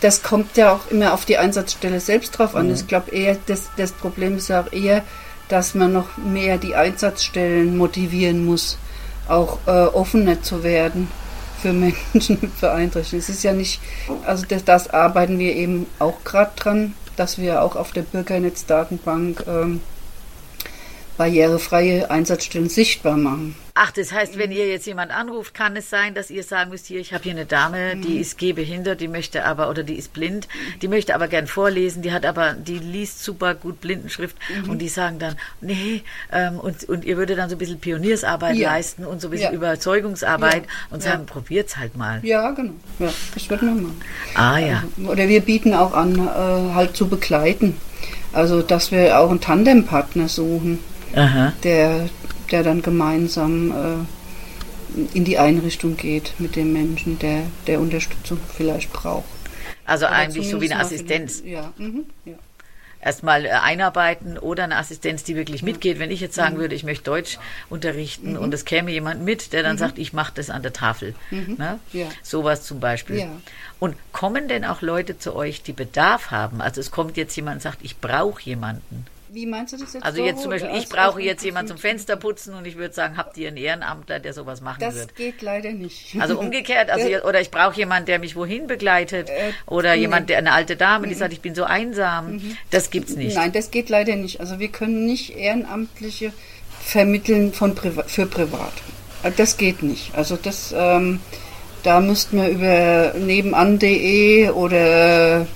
Das 0.00 0.22
kommt 0.22 0.56
ja 0.56 0.72
auch 0.72 0.90
immer 0.90 1.12
auf 1.12 1.24
die 1.24 1.36
Einsatzstelle 1.36 2.00
selbst 2.00 2.38
drauf 2.38 2.54
an. 2.54 2.68
Mhm. 2.68 2.74
Ich 2.74 2.86
glaube 2.86 3.10
eher, 3.10 3.36
das, 3.46 3.70
das 3.76 3.92
Problem 3.92 4.36
ist 4.36 4.48
ja 4.48 4.62
auch 4.62 4.72
eher, 4.72 5.02
dass 5.48 5.74
man 5.74 5.92
noch 5.92 6.16
mehr 6.16 6.56
die 6.56 6.74
Einsatzstellen 6.74 7.76
motivieren 7.76 8.46
muss, 8.46 8.78
auch 9.28 9.58
äh, 9.66 9.70
offener 9.70 10.42
zu 10.42 10.62
werden 10.62 11.08
für 11.64 11.72
Menschen 11.72 12.38
mit 12.42 12.60
Beeinträchtigungen. 12.60 13.22
Es 13.22 13.30
ist 13.30 13.42
ja 13.42 13.54
nicht, 13.54 13.80
also 14.26 14.44
das, 14.46 14.64
das 14.64 14.90
arbeiten 14.90 15.38
wir 15.38 15.56
eben 15.56 15.86
auch 15.98 16.22
gerade 16.22 16.52
dran, 16.56 16.94
dass 17.16 17.38
wir 17.38 17.62
auch 17.62 17.74
auf 17.74 17.92
der 17.92 18.02
Bürgernetzdatenbank 18.02 19.44
ähm, 19.48 19.80
barrierefreie 21.16 22.10
Einsatzstellen 22.10 22.68
sichtbar 22.68 23.16
machen. 23.16 23.56
Ach, 23.76 23.90
das 23.90 24.12
heißt, 24.12 24.38
wenn 24.38 24.52
ihr 24.52 24.68
jetzt 24.68 24.86
jemand 24.86 25.10
anruft, 25.10 25.52
kann 25.52 25.74
es 25.74 25.90
sein, 25.90 26.14
dass 26.14 26.30
ihr 26.30 26.44
sagen 26.44 26.70
müsst, 26.70 26.86
hier, 26.86 27.00
ich 27.00 27.12
habe 27.12 27.24
hier 27.24 27.32
eine 27.32 27.44
Dame, 27.44 27.96
die 27.96 28.10
mhm. 28.10 28.20
ist 28.20 28.38
gehbehindert, 28.38 29.00
die 29.00 29.08
möchte 29.08 29.44
aber, 29.44 29.68
oder 29.68 29.82
die 29.82 29.96
ist 29.96 30.12
blind, 30.12 30.46
die 30.80 30.86
möchte 30.86 31.12
aber 31.12 31.26
gern 31.26 31.48
vorlesen, 31.48 32.00
die 32.00 32.12
hat 32.12 32.24
aber, 32.24 32.52
die 32.52 32.78
liest 32.78 33.24
super 33.24 33.56
gut 33.56 33.80
Blindenschrift 33.80 34.36
mhm. 34.62 34.70
und 34.70 34.78
die 34.78 34.88
sagen 34.88 35.18
dann, 35.18 35.34
nee, 35.60 36.04
ähm, 36.30 36.60
und, 36.60 36.84
und 36.84 37.04
ihr 37.04 37.16
würdet 37.16 37.36
dann 37.36 37.48
so 37.50 37.56
ein 37.56 37.58
bisschen 37.58 37.80
Pioniersarbeit 37.80 38.54
ja. 38.54 38.70
leisten 38.70 39.04
und 39.04 39.20
so 39.20 39.26
ein 39.26 39.32
bisschen 39.32 39.50
ja. 39.50 39.56
Überzeugungsarbeit 39.56 40.66
ja. 40.66 40.70
und 40.90 41.02
sagen, 41.02 41.26
probiert's 41.26 41.76
halt 41.76 41.96
mal. 41.96 42.20
Ja, 42.22 42.52
genau. 42.52 42.74
Ja, 43.00 43.12
das 43.34 43.50
wird 43.50 43.60
man 43.62 43.82
machen. 43.82 44.00
Ah, 44.36 44.58
ja. 44.58 44.84
Also, 44.96 45.10
oder 45.10 45.26
wir 45.26 45.40
bieten 45.40 45.74
auch 45.74 45.94
an, 45.94 46.14
äh, 46.16 46.74
halt 46.74 46.96
zu 46.96 47.08
begleiten. 47.08 47.76
Also, 48.32 48.62
dass 48.62 48.92
wir 48.92 49.18
auch 49.18 49.30
einen 49.30 49.40
Tandempartner 49.40 50.28
suchen, 50.28 50.78
Aha. 51.16 51.52
der 51.64 52.08
der 52.50 52.62
dann 52.62 52.82
gemeinsam 52.82 53.70
äh, 53.70 55.16
in 55.16 55.24
die 55.24 55.38
Einrichtung 55.38 55.96
geht 55.96 56.34
mit 56.38 56.56
dem 56.56 56.72
Menschen, 56.72 57.18
der, 57.18 57.42
der 57.66 57.80
Unterstützung 57.80 58.38
vielleicht 58.56 58.92
braucht. 58.92 59.24
Also 59.84 60.06
oder 60.06 60.14
eigentlich 60.14 60.48
so 60.48 60.60
wie 60.60 60.70
eine 60.70 60.80
Assistenz. 60.80 61.42
Ja. 61.44 61.72
Mhm, 61.76 62.06
ja. 62.24 62.34
Erstmal 63.00 63.44
äh, 63.44 63.50
einarbeiten 63.50 64.38
oder 64.38 64.64
eine 64.64 64.76
Assistenz, 64.76 65.24
die 65.24 65.36
wirklich 65.36 65.62
mitgeht. 65.62 65.98
Wenn 65.98 66.10
ich 66.10 66.20
jetzt 66.20 66.34
sagen 66.34 66.56
mhm. 66.56 66.60
würde, 66.60 66.74
ich 66.74 66.84
möchte 66.84 67.04
Deutsch 67.04 67.38
unterrichten 67.68 68.32
mhm. 68.32 68.38
und 68.38 68.54
es 68.54 68.64
käme 68.64 68.90
jemand 68.92 69.22
mit, 69.22 69.52
der 69.52 69.62
dann 69.62 69.76
mhm. 69.76 69.78
sagt, 69.78 69.98
ich 69.98 70.14
mache 70.14 70.32
das 70.34 70.48
an 70.48 70.62
der 70.62 70.72
Tafel. 70.72 71.14
Mhm. 71.30 71.56
Ne? 71.58 71.78
Ja. 71.92 72.06
Sowas 72.22 72.62
zum 72.62 72.80
Beispiel. 72.80 73.18
Ja. 73.18 73.28
Und 73.78 73.94
kommen 74.12 74.48
denn 74.48 74.64
auch 74.64 74.80
Leute 74.80 75.18
zu 75.18 75.36
euch, 75.36 75.62
die 75.62 75.74
Bedarf 75.74 76.30
haben? 76.30 76.62
Also 76.62 76.80
es 76.80 76.90
kommt 76.90 77.18
jetzt 77.18 77.36
jemand 77.36 77.56
und 77.56 77.60
sagt, 77.60 77.80
ich 77.82 77.98
brauche 77.98 78.42
jemanden. 78.42 79.04
Wie 79.34 79.46
meinst 79.46 79.72
du 79.72 79.76
das 79.78 79.92
jetzt? 79.92 80.04
Also 80.04 80.24
jetzt 80.24 80.42
zum 80.42 80.50
Beispiel, 80.50 80.70
ich 80.76 80.88
brauche 80.88 81.20
jetzt 81.20 81.44
jemanden 81.44 81.68
zum 81.68 81.78
Fenster 81.78 82.14
putzen 82.16 82.54
und 82.54 82.66
ich 82.66 82.76
würde 82.76 82.94
sagen, 82.94 83.16
habt 83.16 83.36
ihr 83.36 83.48
einen 83.48 83.56
Ehrenamtler, 83.56 84.20
der 84.20 84.32
sowas 84.32 84.60
machen 84.60 84.78
das 84.80 84.94
wird? 84.94 85.10
Das 85.10 85.16
geht 85.16 85.42
leider 85.42 85.72
nicht. 85.72 86.14
Also 86.20 86.38
umgekehrt, 86.38 86.88
also 86.88 87.08
oder 87.28 87.40
ich 87.40 87.50
brauche 87.50 87.76
jemanden, 87.76 88.06
der 88.06 88.20
mich 88.20 88.36
wohin 88.36 88.66
begleitet 88.68 89.28
Äh, 89.28 89.52
oder 89.66 89.94
nee. 89.94 90.02
jemand, 90.02 90.30
der 90.30 90.38
eine 90.38 90.52
alte 90.52 90.76
Dame, 90.76 91.08
die 91.08 91.14
sagt, 91.14 91.32
ich 91.32 91.40
bin 91.40 91.54
so 91.54 91.64
einsam. 91.64 92.40
Das 92.70 92.90
gibt's 92.90 93.16
nicht. 93.16 93.34
Nein, 93.34 93.52
das 93.52 93.70
geht 93.70 93.88
leider 93.88 94.14
nicht. 94.16 94.40
Also 94.40 94.58
wir 94.58 94.68
können 94.68 95.04
nicht 95.04 95.36
Ehrenamtliche 95.36 96.32
vermitteln 96.80 97.52
von 97.52 97.74
Priva 97.74 98.04
für 98.04 98.26
privat. 98.26 98.72
Das 99.36 99.56
geht 99.56 99.82
nicht. 99.82 100.14
Also 100.14 100.36
das, 100.36 100.72
ähm, 100.76 101.20
da 101.82 102.00
müssten 102.00 102.40
wir 102.40 102.48
über 102.48 103.14
nebenan.de 103.18 104.50
oder 104.50 105.46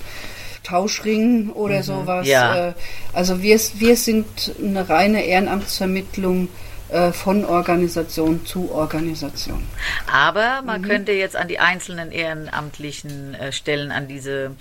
Tauschring 0.69 1.49
oder 1.49 1.81
sowas. 1.83 2.27
ja. 2.27 2.69
Äh, 2.69 2.73
also 3.13 3.41
wir, 3.41 3.59
wir 3.75 3.95
sind 3.97 4.53
eine 4.63 4.87
reine 4.87 5.23
Ehrenamtsvermittlung 5.25 6.47
äh, 6.89 7.11
von 7.11 7.45
Organisation 7.45 8.45
zu 8.45 8.71
Organisation. 8.71 9.63
Aber 10.11 10.61
Mhm. 10.61 10.65
man 10.67 10.81
könnte 10.81 11.11
jetzt 11.11 11.35
an 11.35 11.47
die 11.47 11.59
einzelnen 11.59 12.11
ehrenamtlichen 12.11 13.35
äh, 13.35 13.51
Stellen, 13.51 13.91
an 13.91 14.07
diese 14.07 14.51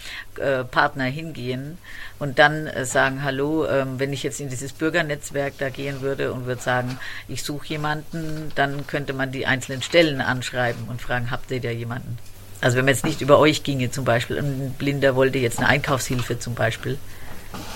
Partner 0.70 1.04
hingehen 1.06 1.78
und 2.20 2.38
dann 2.38 2.70
sagen, 2.84 3.24
hallo, 3.24 3.66
ähm, 3.66 3.98
wenn 3.98 4.12
ich 4.12 4.22
jetzt 4.22 4.40
in 4.40 4.48
dieses 4.50 4.72
Bürgernetzwerk 4.72 5.54
da 5.58 5.68
gehen 5.68 6.00
würde 6.00 6.32
und 6.32 6.46
würde 6.46 6.62
sagen, 6.62 6.96
ich 7.26 7.42
suche 7.42 7.66
jemanden, 7.66 8.52
dann 8.54 8.86
könnte 8.86 9.14
man 9.14 9.32
die 9.32 9.44
einzelnen 9.46 9.82
Stellen 9.82 10.20
anschreiben 10.20 10.84
und 10.88 11.02
fragen, 11.02 11.32
habt 11.32 11.50
ihr 11.50 11.60
da 11.60 11.70
jemanden? 11.70 12.18
Also 12.60 12.76
wenn 12.76 12.84
man 12.84 12.94
jetzt 12.94 13.04
nicht 13.04 13.20
über 13.20 13.38
euch 13.38 13.62
ginge 13.62 13.90
zum 13.90 14.04
Beispiel, 14.04 14.38
ein 14.38 14.74
Blinder 14.78 15.14
wollte 15.14 15.38
jetzt 15.38 15.58
eine 15.58 15.68
Einkaufshilfe 15.68 16.38
zum 16.38 16.54
Beispiel. 16.54 16.98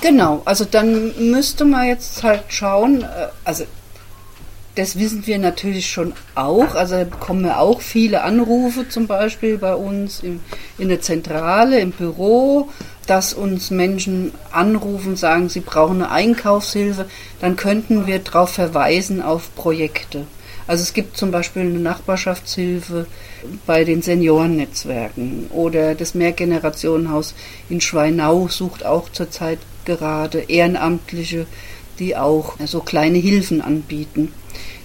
Genau, 0.01 0.43
also 0.45 0.65
dann 0.65 1.13
müsste 1.31 1.65
man 1.65 1.87
jetzt 1.87 2.23
halt 2.23 2.45
schauen, 2.49 3.03
äh, 3.03 3.29
also 3.45 3.65
das 4.75 4.99
wissen 4.99 5.27
wir 5.27 5.39
natürlich 5.39 5.91
schon 5.91 6.15
auch, 6.35 6.75
also 6.75 6.97
bekommen 7.05 7.45
wir 7.45 7.59
auch 7.59 7.83
viele 7.83 8.23
Anrufe 8.23 8.89
zum 8.89 9.07
Beispiel 9.07 9.59
bei 9.59 9.75
uns 9.75 10.21
im, 10.21 10.41
in 10.79 10.89
der 10.89 11.03
Zentrale, 11.03 11.79
im 11.79 11.93
Büro, 11.93 12.71
dass 13.07 13.35
uns 13.35 13.71
Menschen 13.71 14.33
anrufen, 14.51 15.17
sagen, 15.17 15.51
sie 15.51 15.61
brauchen 15.61 16.03
eine 16.03 16.11
Einkaufshilfe, 16.11 17.07
dann 17.41 17.57
könnten 17.57 18.07
wir 18.07 18.21
darauf 18.21 18.51
verweisen 18.51 19.21
auf 19.21 19.55
Projekte. 19.55 20.25
Also 20.67 20.83
es 20.83 20.93
gibt 20.93 21.17
zum 21.17 21.31
Beispiel 21.31 21.63
eine 21.63 21.79
Nachbarschaftshilfe 21.79 23.07
bei 23.67 23.85
den 23.85 24.03
Seniorennetzwerken 24.03 25.47
oder 25.51 25.95
das 25.95 26.15
Mehrgenerationenhaus 26.15 27.35
in 27.69 27.81
Schweinau 27.81 28.49
sucht 28.49 28.85
auch 28.85 29.11
zurzeit 29.11 29.59
gerade 29.85 30.39
Ehrenamtliche, 30.49 31.47
die 31.99 32.17
auch 32.17 32.57
so 32.65 32.81
kleine 32.81 33.19
Hilfen 33.19 33.61
anbieten. 33.61 34.33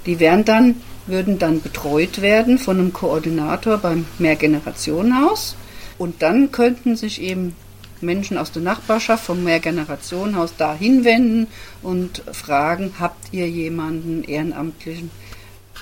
Die 0.06 0.20
werden 0.20 0.46
dann, 0.46 0.76
würden 1.06 1.40
dann 1.40 1.62
betreut 1.62 2.22
werden 2.22 2.58
von 2.58 2.80
einem 2.80 2.94
Koordinator 2.94 3.78
beim 3.78 4.06
Mehrgenerationenhaus 4.20 5.56
und 5.98 6.22
dann 6.22 6.52
könnten 6.52 6.96
sich 6.96 7.22
eben 7.22 7.56
Menschen 8.02 8.38
aus 8.38 8.52
der 8.52 8.62
Nachbarschaft 8.62 9.26
vom 9.26 9.44
Mehrgenerationenhaus 9.44 10.54
da 10.58 10.76
hinwenden 10.76 11.48
und 11.82 12.24
fragen, 12.32 12.94
habt 13.00 13.34
ihr 13.34 13.50
jemanden 13.50 14.24
Ehrenamtlichen, 14.24 15.10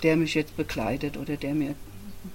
der 0.06 0.16
mich 0.16 0.36
jetzt 0.36 0.56
begleitet 0.56 1.18
oder 1.18 1.36
der 1.36 1.56
mir 1.56 1.74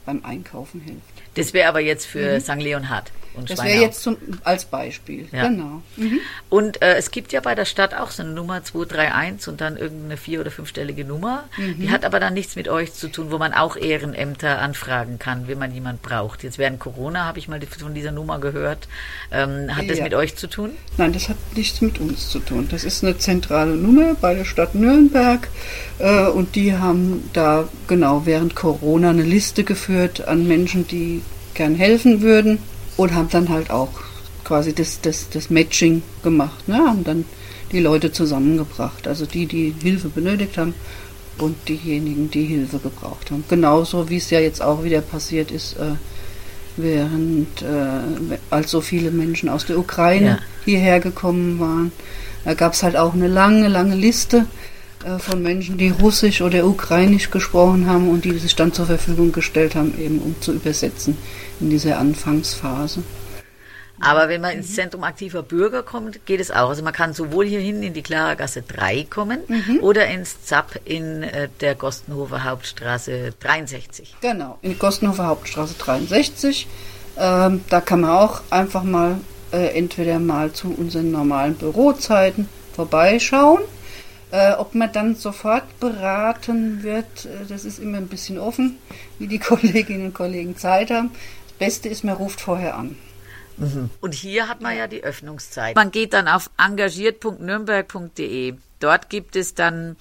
beim 0.05 0.25
Einkaufen 0.25 0.81
hilft. 0.81 1.01
Das 1.35 1.53
wäre 1.53 1.69
aber 1.69 1.81
jetzt 1.81 2.05
für 2.05 2.41
St. 2.41 2.57
Leonhard 2.57 3.13
und 3.35 3.43
Mhm. 3.45 3.47
Das 3.55 3.65
wäre 3.65 3.81
jetzt 3.81 4.03
zum, 4.03 4.17
als 4.45 4.65
Beispiel. 4.65 5.29
Ja. 5.33 5.49
Genau. 5.49 5.83
Und 6.49 6.83
äh, 6.83 6.95
es 6.97 7.11
gibt 7.11 7.33
ja 7.33 7.41
bei 7.41 7.55
der 7.55 7.65
Stadt 7.65 7.95
auch 7.95 8.11
so 8.11 8.23
eine 8.23 8.33
Nummer 8.33 8.63
231 8.65 9.49
und 9.49 9.61
dann 9.61 9.77
irgendeine 9.77 10.17
vier- 10.17 10.41
oder 10.41 10.51
fünfstellige 10.51 11.05
Nummer. 11.05 11.45
Mhm. 11.57 11.81
Die 11.81 11.91
hat 11.91 12.05
aber 12.05 12.21
dann 12.21 12.35
nichts 12.35 12.57
mit 12.57 12.69
euch 12.69 12.93
zu 12.93 13.09
tun, 13.09 13.31
wo 13.31 13.39
man 13.39 13.53
auch 13.53 13.77
Ehrenämter 13.77 14.59
anfragen 14.61 15.19
kann, 15.19 15.49
wenn 15.49 15.59
man 15.59 15.73
jemand 15.73 16.03
braucht. 16.03 16.43
Jetzt 16.43 16.59
während 16.59 16.81
Corona 16.81 17.25
habe 17.25 17.39
ich 17.39 17.49
mal 17.49 17.61
von 17.63 17.95
dieser 17.95 18.13
Nummer 18.13 18.39
gehört. 18.41 18.89
Ähm, 19.31 19.75
hat 19.77 19.89
das 19.89 19.99
Ja. 19.99 20.05
mit 20.05 20.15
euch 20.15 20.37
zu 20.37 20.47
tun? 20.49 20.73
Nein, 20.97 21.13
das 21.13 21.29
hat 21.29 21.37
nichts 21.55 21.81
mit 21.81 21.99
uns 22.01 22.29
zu 22.31 22.39
tun. 22.41 22.69
Das 22.71 22.85
ist 22.85 23.03
eine 23.05 23.17
zentrale 23.19 23.77
Nummer 23.77 24.15
bei 24.21 24.35
der 24.35 24.45
Stadt 24.45 24.75
Nürnberg 24.75 25.49
äh, 25.99 26.27
und 26.27 26.55
die 26.57 26.77
haben 26.77 27.29
da 27.33 27.69
genau 27.87 28.27
während 28.27 28.55
Corona 28.55 29.11
eine 29.11 29.23
Liste 29.23 29.65
geführt 29.65 30.27
an 30.27 30.47
Menschen, 30.49 30.87
die 30.89 31.23
gern 31.55 31.75
helfen 31.75 32.21
würden 32.23 32.59
und 33.01 33.15
haben 33.15 33.31
dann 33.31 33.49
halt 33.49 33.71
auch 33.71 33.89
quasi 34.45 34.75
das, 34.75 35.01
das, 35.01 35.31
das 35.31 35.49
Matching 35.49 36.03
gemacht, 36.23 36.69
ne? 36.69 36.77
haben 36.77 37.03
dann 37.03 37.25
die 37.73 37.81
Leute 37.81 38.13
zusammengebracht, 38.13 39.09
also 39.09 39.25
die, 39.25 39.47
die 39.47 39.75
Hilfe 39.83 40.11
benötigt 40.11 40.59
haben 40.59 40.75
und 41.39 41.57
diejenigen, 41.67 42.31
die 42.31 42.45
Hilfe 42.45 42.79
gebraucht 42.79 43.31
haben. 43.31 43.43
Genauso 43.49 44.11
wie 44.11 44.19
es 44.19 44.29
ja 44.29 44.41
jetzt 44.41 44.61
auch 44.61 44.85
wieder 44.85 45.01
passiert 45.01 45.51
ist, 45.51 45.79
äh, 45.79 45.95
während 46.77 47.63
äh, 47.63 48.37
als 48.51 48.71
so 48.71 48.83
viele 48.83 49.11
Menschen 49.11 49.49
aus 49.49 49.65
der 49.65 49.79
Ukraine 49.79 50.27
Ja. 50.27 50.39
hierher 50.67 51.01
gekommen 51.01 51.59
waren. 51.59 51.93
Da 52.45 52.53
gab 52.53 52.75
es 52.75 52.83
halt 52.83 52.97
auch 52.97 53.15
eine 53.15 53.29
lange, 53.29 53.69
lange 53.69 53.95
Liste 53.95 54.45
von 55.19 55.43
Menschen, 55.43 55.79
die 55.79 55.89
Russisch 55.89 56.43
oder 56.43 56.67
Ukrainisch 56.67 57.31
gesprochen 57.31 57.87
haben 57.87 58.09
und 58.09 58.25
die 58.25 58.39
sich 58.39 58.55
dann 58.55 58.73
zur 58.73 58.87
Verfügung 58.87 59.33
gestellt 59.33 59.75
haben, 59.75 59.99
eben 59.99 60.19
um 60.19 60.41
zu 60.41 60.53
übersetzen 60.53 61.17
in 61.61 61.71
dieser 61.71 61.99
Anfangsphase. 61.99 63.03
Aber 64.01 64.31
wenn 64.31 64.41
man 64.41 64.53
ins 64.53 64.75
Zentrum 64.75 65.05
aktiver 65.05 65.43
Bürger 65.43 65.83
kommt, 65.83 66.25
geht 66.25 66.41
es 66.41 66.51
auch. 66.51 66.71
Also 66.71 66.83
man 66.83 66.95
kann 66.95 67.13
sowohl 67.13 67.47
hierhin 67.47 67.83
in 67.83 67.93
die 67.93 68.03
Klaragasse 68.03 68.63
3 68.63 69.07
kommen 69.09 69.41
oder 69.83 70.07
ins 70.07 70.43
ZAP 70.43 70.81
in 70.87 71.23
äh, 71.23 71.49
der 71.61 71.75
Gostenhofer 71.75 72.45
Hauptstraße 72.45 73.35
63. 73.39 74.17
Genau, 74.23 74.59
in 74.63 74.79
Gostenhofer 74.79 75.27
Hauptstraße 75.27 75.75
63. 75.79 76.67
Ähm, 77.19 77.61
da 77.69 77.81
kann 77.83 78.01
man 78.01 78.11
auch 78.11 78.41
einfach 78.49 78.85
mal 78.85 79.19
äh, 79.53 79.77
entweder 79.77 80.19
mal 80.19 80.53
zu 80.53 80.75
unseren 80.75 81.11
normalen 81.11 81.55
Bürozeiten 81.55 82.49
vorbeischauen. 82.75 83.61
Äh, 84.33 84.53
ob 84.55 84.75
man 84.75 84.93
dann 84.93 85.17
sofort 85.17 85.81
beraten 85.81 86.83
wird, 86.83 87.25
äh, 87.25 87.47
das 87.49 87.65
ist 87.65 87.79
immer 87.79 87.99
ein 87.99 88.09
bisschen 88.09 88.39
offen, 88.39 88.79
wie 89.19 89.27
die 89.27 89.39
Kolleginnen 89.41 90.07
und 90.07 90.15
Kollegen 90.15 90.57
Zeit 90.57 90.91
haben. 90.91 91.11
Das 91.49 91.53
Beste 91.59 91.89
ist, 91.89 92.05
man 92.05 92.15
ruft 92.15 92.41
vorher 92.41 92.77
an. 92.77 92.97
Und 94.01 94.15
hier 94.15 94.49
hat 94.49 94.63
man 94.63 94.75
ja 94.75 94.87
die 94.87 95.05
Öffnungszeit. 95.05 95.77
Man 95.77 95.91
geht 95.91 96.15
dann 96.15 96.29
auf 96.29 96.51
engagiert.nürnberg.de. 96.57 98.55
Dort 98.79 99.11
gibt 99.11 99.37
es 99.37 99.55
dann 99.55 99.97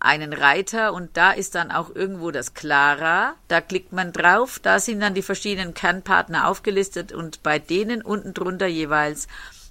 einen 0.00 0.32
Reiter 0.32 0.92
und 0.92 1.16
da 1.16 1.30
ist 1.30 1.54
dann 1.54 1.70
auch 1.70 1.94
irgendwo 1.94 2.32
das 2.32 2.54
Clara. 2.54 3.34
Da 3.48 3.60
klickt 3.60 3.92
man 3.92 4.12
drauf, 4.12 4.58
da 4.60 4.80
sind 4.80 5.00
dann 5.00 5.14
die 5.14 5.22
verschiedenen 5.22 5.74
Kernpartner 5.74 6.48
aufgelistet 6.48 7.12
und 7.12 7.42
bei 7.42 7.58
denen 7.58 8.02
unten 8.02 8.34
drunter 8.34 8.66
jeweils 8.66 9.28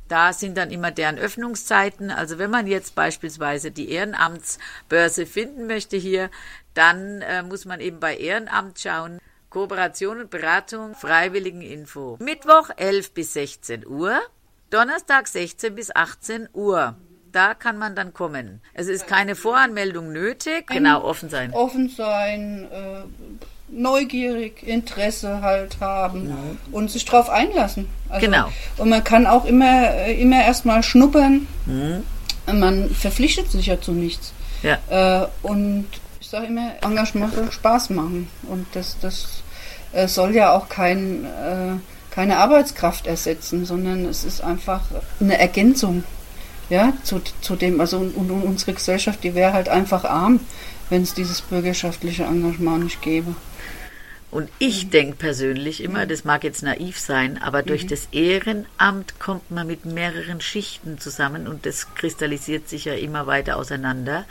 da 0.08 0.34
sind 0.34 0.58
dann 0.58 0.72
immer 0.72 0.92
deren 0.92 1.18
Öffnungszeiten. 1.18 2.12
Also 2.12 2.38
wenn 2.38 2.52
man 2.52 2.68
jetzt 2.68 2.96
beispielsweise 2.96 3.72
die 3.72 3.90
Ehrenamtsbörse 3.90 5.26
finden 5.26 5.68
möchte 5.68 5.98
hier, 5.98 6.30
dann 6.74 7.22
äh, 7.22 7.44
muss 7.44 7.66
man 7.66 7.80
eben 7.80 8.00
bei 8.00 8.16
Ehrenamt 8.16 8.80
schauen. 8.80 9.20
Kooperation 9.50 10.20
und 10.20 10.30
Beratung, 10.30 10.96
Freiwilligeninfo. 10.96 12.18
Mittwoch 12.20 12.70
11 12.76 13.14
bis 13.14 13.34
16 13.34 13.88
Uhr, 13.88 14.20
Donnerstag 14.70 15.28
16 15.28 15.74
bis 15.74 15.96
18 15.96 16.50
Uhr. 16.54 16.96
Da 17.32 17.54
kann 17.54 17.78
man 17.78 17.96
dann 17.96 18.14
kommen. 18.14 18.62
Es 18.74 18.88
ist 18.88 19.08
keine 19.08 19.36
Voranmeldung 19.36 20.12
nötig. 20.12 20.68
Genau, 20.68 21.04
offen 21.04 21.30
sein. 21.30 21.54
Offen 21.54 21.90
sein, 21.90 22.68
äh, 22.72 23.04
neugierig, 23.68 24.64
Interesse 24.66 25.42
halt 25.42 25.78
haben 25.80 26.30
und 26.72 26.92
sich 26.92 27.06
drauf 27.06 27.30
einlassen. 27.30 27.88
Also, 28.10 28.26
Genau. 28.26 28.52
Und 28.78 28.90
man 28.90 29.04
kann 29.04 29.28
auch 29.28 29.46
immer, 29.46 29.90
äh, 29.92 30.22
immer 30.22 30.44
erstmal 30.44 30.84
schnuppern. 30.84 31.48
Man 32.46 32.90
verpflichtet 32.92 33.50
sich 33.52 33.68
ja 33.68 33.82
zu 33.82 33.92
nichts. 33.92 34.34
Ja. 34.62 35.24
Äh, 35.24 35.28
und 35.42 35.88
ich 36.20 36.28
sage 36.28 36.48
immer, 36.48 36.72
Engagement 36.82 37.34
soll 37.34 37.52
Spaß 37.52 37.90
machen. 37.90 38.28
Und 38.44 38.68
das, 38.74 38.98
das 39.02 39.44
äh, 39.94 40.08
soll 40.08 40.36
ja 40.36 40.52
auch 40.54 40.70
kein, 40.70 41.26
äh, 41.26 41.74
keine 42.12 42.38
Arbeitskraft 42.38 43.08
ersetzen, 43.08 43.66
sondern 43.66 44.06
es 44.06 44.24
ist 44.24 44.42
einfach 44.42 44.82
eine 45.20 45.40
Ergänzung. 45.40 46.04
Ja, 46.70 46.94
zu, 47.04 47.22
zu 47.42 47.56
dem, 47.56 47.80
also 47.80 47.98
und, 47.98 48.16
und 48.16 48.32
unsere 48.32 48.74
Gesellschaft, 48.74 49.24
die 49.24 49.36
wäre 49.36 49.54
halt 49.54 49.70
einfach 49.70 50.04
arm, 50.04 50.40
wenn 50.90 51.04
es 51.04 51.14
dieses 51.14 51.42
bürgerschaftliche 51.42 52.24
Engagement 52.24 52.86
nicht 52.86 53.04
gäbe. 53.04 53.36
Und 54.36 54.50
ich 54.60 54.90
denke 54.90 55.16
persönlich 55.16 55.82
immer, 55.82 56.06
das 56.06 56.26
mag 56.26 56.44
jetzt 56.44 56.62
naiv 56.62 57.00
sein, 57.00 57.42
aber 57.42 57.64
durch 57.64 57.88
das 57.88 58.10
Ehrenamt 58.12 59.18
kommt 59.18 59.50
man 59.50 59.66
mit 59.66 59.86
mehreren 59.86 60.42
Schichten 60.42 61.00
zusammen 61.00 61.48
und 61.48 61.66
das 61.66 61.96
kristallisiert 61.96 62.68
sich 62.68 62.84
ja 62.84 62.96
immer 62.96 63.28
weiter 63.28 63.56
auseinander. 63.56 64.26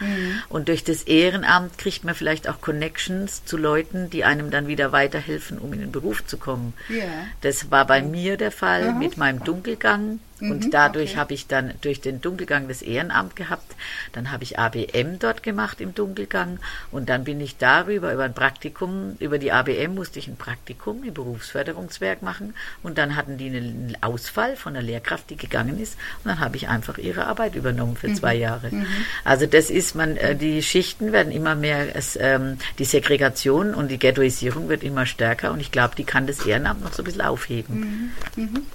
Und 0.51 0.69
durch 0.69 0.85
das 0.85 1.05
Ehrenamt 1.05 1.79
kriegt 1.79 2.05
man 2.05 2.15
vielleicht 2.15 2.51
auch 2.51 2.61
Connections 2.61 3.47
zu 3.47 3.57
Leuten, 3.57 4.11
die 4.11 4.25
einem 4.25 4.51
dann 4.51 4.67
wieder 4.67 4.93
weiterhelfen, 4.93 5.57
um 5.57 5.73
in 5.73 5.81
den 5.81 5.91
Beruf 5.91 6.27
zu 6.27 6.37
kommen. 6.37 6.75
Ja. 6.91 7.07
Das 7.41 7.71
war 7.71 7.87
bei 7.87 8.03
mir 8.03 8.37
der 8.37 8.53
Fall 8.53 8.93
mit 8.93 9.17
meinem 9.17 9.43
Dunkelgang. 9.43 10.21
Mhm, 10.45 10.51
und 10.51 10.75
dadurch 10.75 11.13
okay. 11.13 11.19
habe 11.19 11.35
ich 11.35 11.47
dann 11.47 11.75
durch 11.81 12.01
den 12.01 12.21
Dunkelgang 12.21 12.69
das 12.69 12.83
Ehrenamt 12.83 13.37
gehabt. 13.37 13.75
Dann 14.13 14.31
habe 14.31 14.45
ich 14.45 14.59
ABM 14.59 15.19
dort 15.19 15.43
gemacht 15.43 15.81
im 15.81 15.95
Dunkelgang. 15.95 16.59
Und 16.91 17.09
dann 17.09 17.25
bin 17.25 17.41
ich 17.41 17.57
darüber, 17.57 18.13
über 18.13 18.25
ein 18.25 18.35
Praktikum, 18.35 19.17
über 19.19 19.39
die 19.39 19.53
ABM 19.53 19.95
musste 19.95 20.19
ich 20.19 20.29
ein 20.29 20.37
Praktikum 20.37 21.03
im 21.05 21.15
Berufsförderungswerk 21.15 22.23
machen. 22.23 22.55
Und 22.83 22.99
dann 22.99 23.17
hatten 23.17 23.39
die 23.39 23.47
einen 23.47 23.97
Ausfall 24.01 24.57
von 24.57 24.77
einer 24.77 24.85
Lehrkraft, 24.85 25.31
die 25.31 25.37
gegangen 25.37 25.81
ist. 25.81 25.97
Und 26.23 26.31
dann 26.31 26.41
habe 26.41 26.57
ich 26.57 26.69
einfach 26.69 26.99
ihre 26.99 27.27
Arbeit 27.27 27.55
übernommen 27.55 27.97
für 27.97 28.09
mhm. 28.09 28.17
zwei 28.17 28.35
Jahre. 28.35 28.71
Mhm. 28.71 28.87
Also 29.25 29.47
das 29.47 29.71
ist 29.71 29.95
man, 29.95 30.17
äh, 30.17 30.37
die 30.37 30.63
Schichten 30.63 31.13
werden 31.13 31.33
immer 31.33 31.55
mehr, 31.55 31.97
es, 31.97 32.17
ähm, 32.21 32.59
die 32.79 32.85
Segregation 32.85 33.75
und 33.75 33.89
die 33.89 33.99
Ghettoisierung 33.99 34.69
wird 34.69 34.83
immer 34.83 35.07
stärker. 35.07 35.53
Und 35.53 35.61
ich 35.61 35.71
glaube, 35.71 35.95
die 35.97 36.05
kann 36.05 36.27
das 36.27 36.45
Ehrenamt 36.45 36.83
noch 36.83 36.93
so 36.93 37.03
ein 37.03 37.07
bisschen 37.07 37.23
aufheben. 37.23 38.13
Mhm. 38.37 38.67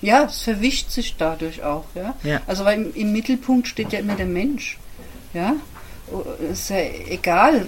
Ja, 0.00 0.24
es 0.24 0.42
verwischt 0.42 0.90
sich 0.90 1.16
dadurch 1.16 1.62
auch, 1.62 1.84
ja. 1.94 2.14
ja. 2.22 2.40
Also 2.46 2.64
weil 2.64 2.80
im, 2.80 2.94
im, 2.94 3.12
Mittelpunkt 3.12 3.66
steht 3.66 3.92
ja 3.92 3.98
immer 3.98 4.14
der 4.14 4.26
Mensch, 4.26 4.78
ja. 5.34 5.54
Es 6.50 6.60
ist 6.60 6.70
ja 6.70 6.78
egal, 7.08 7.66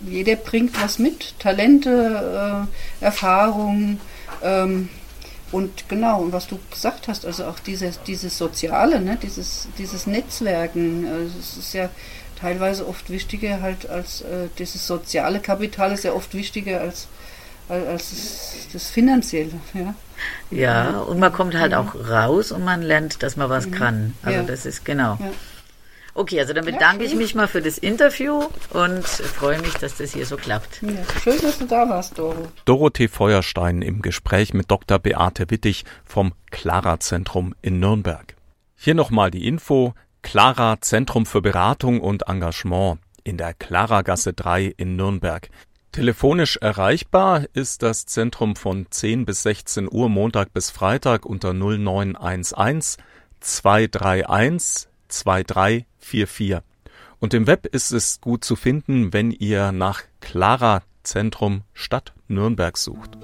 jeder 0.00 0.36
bringt 0.36 0.80
was 0.80 0.98
mit, 0.98 1.38
Talente, 1.38 2.68
äh, 3.00 3.04
Erfahrungen 3.04 4.00
ähm, 4.42 4.88
und 5.52 5.88
genau, 5.88 6.22
und 6.22 6.32
was 6.32 6.46
du 6.46 6.58
gesagt 6.70 7.08
hast, 7.08 7.26
also 7.26 7.44
auch 7.44 7.58
dieses, 7.58 8.02
dieses 8.02 8.38
Soziale, 8.38 9.00
ne, 9.00 9.18
dieses, 9.22 9.68
dieses 9.76 10.06
Netzwerken, 10.06 11.06
also 11.06 11.38
es 11.38 11.56
ist 11.58 11.74
ja 11.74 11.90
teilweise 12.40 12.88
oft 12.88 13.10
wichtiger 13.10 13.60
halt 13.60 13.88
als 13.88 14.22
äh, 14.22 14.48
dieses 14.58 14.86
soziale 14.86 15.40
Kapital 15.40 15.92
ist 15.92 16.04
ja 16.04 16.12
oft 16.12 16.34
wichtiger 16.34 16.80
als 16.80 17.08
als 17.68 18.10
das, 18.10 18.68
das 18.72 18.90
Finanzielle. 18.90 19.52
Ja. 19.72 19.94
Ja, 20.50 21.00
und 21.00 21.18
man 21.18 21.32
kommt 21.32 21.54
halt 21.54 21.74
auch 21.74 21.94
raus 21.94 22.52
und 22.52 22.64
man 22.64 22.82
lernt, 22.82 23.22
dass 23.22 23.36
man 23.36 23.50
was 23.50 23.66
mhm. 23.66 23.70
kann. 23.72 24.14
Also 24.22 24.40
ja. 24.40 24.44
das 24.44 24.66
ist 24.66 24.84
genau. 24.84 25.18
Ja. 25.20 25.30
Okay, 26.16 26.38
also 26.38 26.52
dann 26.52 26.64
bedanke 26.64 27.04
ja, 27.04 27.10
ich 27.10 27.16
mich 27.16 27.34
mal 27.34 27.48
für 27.48 27.60
das 27.60 27.76
Interview 27.76 28.44
und 28.70 29.04
freue 29.04 29.60
mich, 29.60 29.74
dass 29.74 29.96
das 29.96 30.12
hier 30.12 30.26
so 30.26 30.36
klappt. 30.36 30.80
Ja, 30.82 31.20
schön, 31.20 31.40
dass 31.42 31.58
du 31.58 31.66
da 31.66 31.88
warst, 31.88 32.18
Doro. 32.18 32.46
Dorothee 32.64 33.08
Feuerstein 33.08 33.82
im 33.82 34.00
Gespräch 34.00 34.54
mit 34.54 34.70
Dr. 34.70 35.00
Beate 35.00 35.50
Wittig 35.50 35.84
vom 36.04 36.32
Clara 36.52 37.00
Zentrum 37.00 37.54
in 37.62 37.80
Nürnberg. 37.80 38.36
Hier 38.76 38.94
nochmal 38.94 39.32
die 39.32 39.48
Info. 39.48 39.94
Clara 40.22 40.80
Zentrum 40.80 41.26
für 41.26 41.42
Beratung 41.42 42.00
und 42.00 42.28
Engagement 42.28 42.98
in 43.24 43.36
der 43.36 43.52
Clara 43.52 44.02
Gasse 44.02 44.32
3 44.34 44.72
in 44.76 44.94
Nürnberg. 44.94 45.50
Telefonisch 45.94 46.56
erreichbar 46.56 47.44
ist 47.52 47.84
das 47.84 48.04
Zentrum 48.04 48.56
von 48.56 48.86
10 48.90 49.24
bis 49.26 49.44
16 49.44 49.88
Uhr 49.88 50.08
Montag 50.08 50.52
bis 50.52 50.72
Freitag 50.72 51.24
unter 51.24 51.54
0911 51.54 52.96
231 53.38 54.88
2344. 55.06 56.56
Und 57.20 57.32
im 57.32 57.46
Web 57.46 57.66
ist 57.66 57.92
es 57.92 58.20
gut 58.20 58.42
zu 58.44 58.56
finden, 58.56 59.12
wenn 59.12 59.30
ihr 59.30 59.70
nach 59.70 60.02
Clara 60.20 60.82
Zentrum 61.04 61.62
Stadt 61.74 62.12
Nürnberg 62.26 62.76
sucht. 62.76 63.16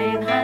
time. 0.00 0.39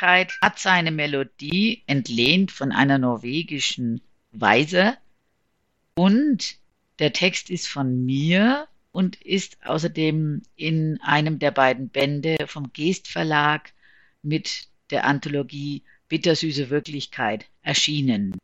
Wirklichkeit 0.00 0.38
hat 0.40 0.58
seine 0.58 0.90
Melodie 0.90 1.82
entlehnt 1.86 2.50
von 2.50 2.72
einer 2.72 2.98
norwegischen 2.98 4.00
Weise 4.32 4.96
und 5.94 6.56
der 6.98 7.12
Text 7.12 7.50
ist 7.50 7.68
von 7.68 8.04
mir 8.06 8.66
und 8.92 9.20
ist 9.20 9.58
außerdem 9.64 10.42
in 10.56 10.98
einem 11.02 11.38
der 11.38 11.50
beiden 11.50 11.90
Bände 11.90 12.36
vom 12.46 12.72
Geest 12.72 13.08
Verlag 13.08 13.72
mit 14.22 14.68
der 14.90 15.04
Anthologie 15.04 15.82
Bittersüße 16.08 16.70
Wirklichkeit 16.70 17.46
erschienen. 17.62 18.38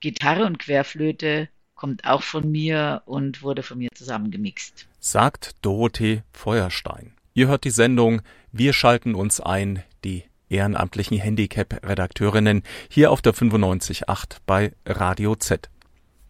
Gitarre 0.00 0.46
und 0.46 0.58
Querflöte 0.58 1.48
kommt 1.74 2.04
auch 2.06 2.22
von 2.22 2.50
mir 2.50 3.02
und 3.04 3.42
wurde 3.42 3.62
von 3.62 3.78
mir 3.78 3.90
zusammengemixt. 3.94 4.88
sagt 4.98 5.56
Dorothee 5.62 6.22
Feuerstein. 6.32 7.12
Ihr 7.34 7.48
hört 7.48 7.64
die 7.64 7.70
Sendung 7.70 8.22
Wir 8.50 8.72
schalten 8.72 9.14
uns 9.14 9.40
ein, 9.40 9.82
die 10.04 10.24
ehrenamtlichen 10.52 11.18
Handicap-Redakteurinnen 11.18 12.62
hier 12.88 13.10
auf 13.10 13.22
der 13.22 13.34
95.8 13.34 14.36
bei 14.46 14.72
Radio 14.86 15.34
Z. 15.34 15.68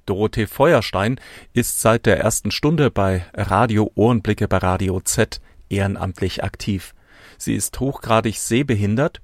Dorothee 0.06 0.46
Feuerstein 0.46 1.20
ist 1.52 1.80
seit 1.80 2.06
der 2.06 2.18
ersten 2.18 2.50
Stunde 2.50 2.90
bei 2.90 3.24
Radio 3.34 3.90
Ohrenblicke 3.94 4.48
bei 4.48 4.58
Radio 4.58 5.00
Z 5.00 5.40
ehrenamtlich 5.68 6.42
aktiv. 6.42 6.94
Sie 7.38 7.54
ist 7.54 7.78
hochgradig 7.80 8.38
sehbehindert, 8.38 9.20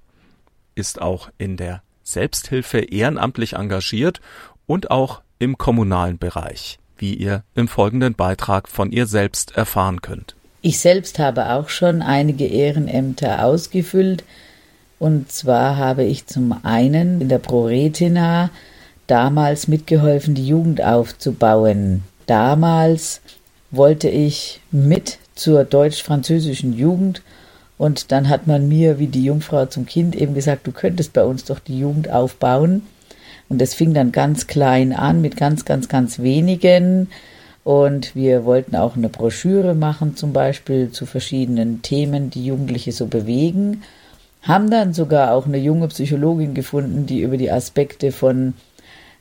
ist 0.75 1.01
auch 1.01 1.31
in 1.39 1.57
der 1.57 1.83
Selbsthilfe 2.03 2.79
ehrenamtlich 2.79 3.55
engagiert 3.55 4.21
und 4.67 4.91
auch 4.91 5.23
im 5.39 5.59
kommunalen 5.59 6.19
Bereich, 6.19 6.79
wie 6.97 7.15
ihr 7.15 7.45
im 7.55 7.69
folgenden 7.69 8.15
Beitrag 8.15 8.69
von 8.69 8.91
ihr 8.91 9.07
selbst 9.07 9.57
erfahren 9.57 10.03
könnt. 10.03 10.35
Ich 10.61 10.81
selbst 10.81 11.19
habe 11.19 11.51
auch 11.51 11.69
schon 11.69 12.03
einige 12.03 12.47
Ehrenämter 12.47 13.45
ausgefüllt. 13.45 14.25
Und 14.99 15.31
zwar 15.31 15.77
habe 15.77 16.05
ich 16.05 16.27
zum 16.27 16.55
einen 16.65 17.21
in 17.21 17.29
der 17.29 17.39
ProRetina 17.39 18.51
damals 19.07 19.69
mitgeholfen, 19.69 20.35
die 20.35 20.47
Jugend 20.47 20.83
aufzubauen. 20.83 22.03
Damals 22.27 23.21
wollte 23.71 24.09
ich 24.09 24.61
mit 24.71 25.19
zur 25.35 25.65
deutsch-französischen 25.65 26.77
Jugend 26.77 27.23
und 27.79 28.11
dann 28.11 28.29
hat 28.29 28.47
man 28.49 28.69
mir, 28.69 28.99
wie 28.99 29.07
die 29.07 29.25
Jungfrau 29.25 29.67
zum 29.67 29.87
Kind, 29.87 30.17
eben 30.17 30.35
gesagt, 30.35 30.67
du 30.67 30.73
könntest 30.73 31.13
bei 31.13 31.25
uns 31.25 31.45
doch 31.45 31.61
die 31.61 31.79
Jugend 31.79 32.11
aufbauen. 32.11 32.83
Und 33.49 33.61
das 33.61 33.73
fing 33.73 33.95
dann 33.95 34.13
ganz 34.13 34.47
klein 34.49 34.93
an 34.93 35.23
mit 35.23 35.37
ganz, 35.37 35.65
ganz, 35.65 35.89
ganz 35.89 36.19
wenigen. 36.19 37.09
Und 37.63 38.15
wir 38.15 38.45
wollten 38.45 38.77
auch 38.77 38.97
eine 38.97 39.09
Broschüre 39.09 39.75
machen, 39.75 40.17
zum 40.17 40.33
Beispiel 40.33 40.91
zu 40.91 41.07
verschiedenen 41.07 41.81
Themen, 41.81 42.31
die 42.31 42.45
Jugendliche 42.45 42.93
so 42.93 43.07
bewegen. 43.07 43.83
Haben 44.49 44.71
dann 44.71 44.95
sogar 44.95 45.35
auch 45.35 45.45
eine 45.45 45.59
junge 45.59 45.89
Psychologin 45.89 46.55
gefunden, 46.55 47.05
die 47.05 47.21
über 47.21 47.37
die 47.37 47.53
Aspekte 47.53 48.13
von 48.13 48.55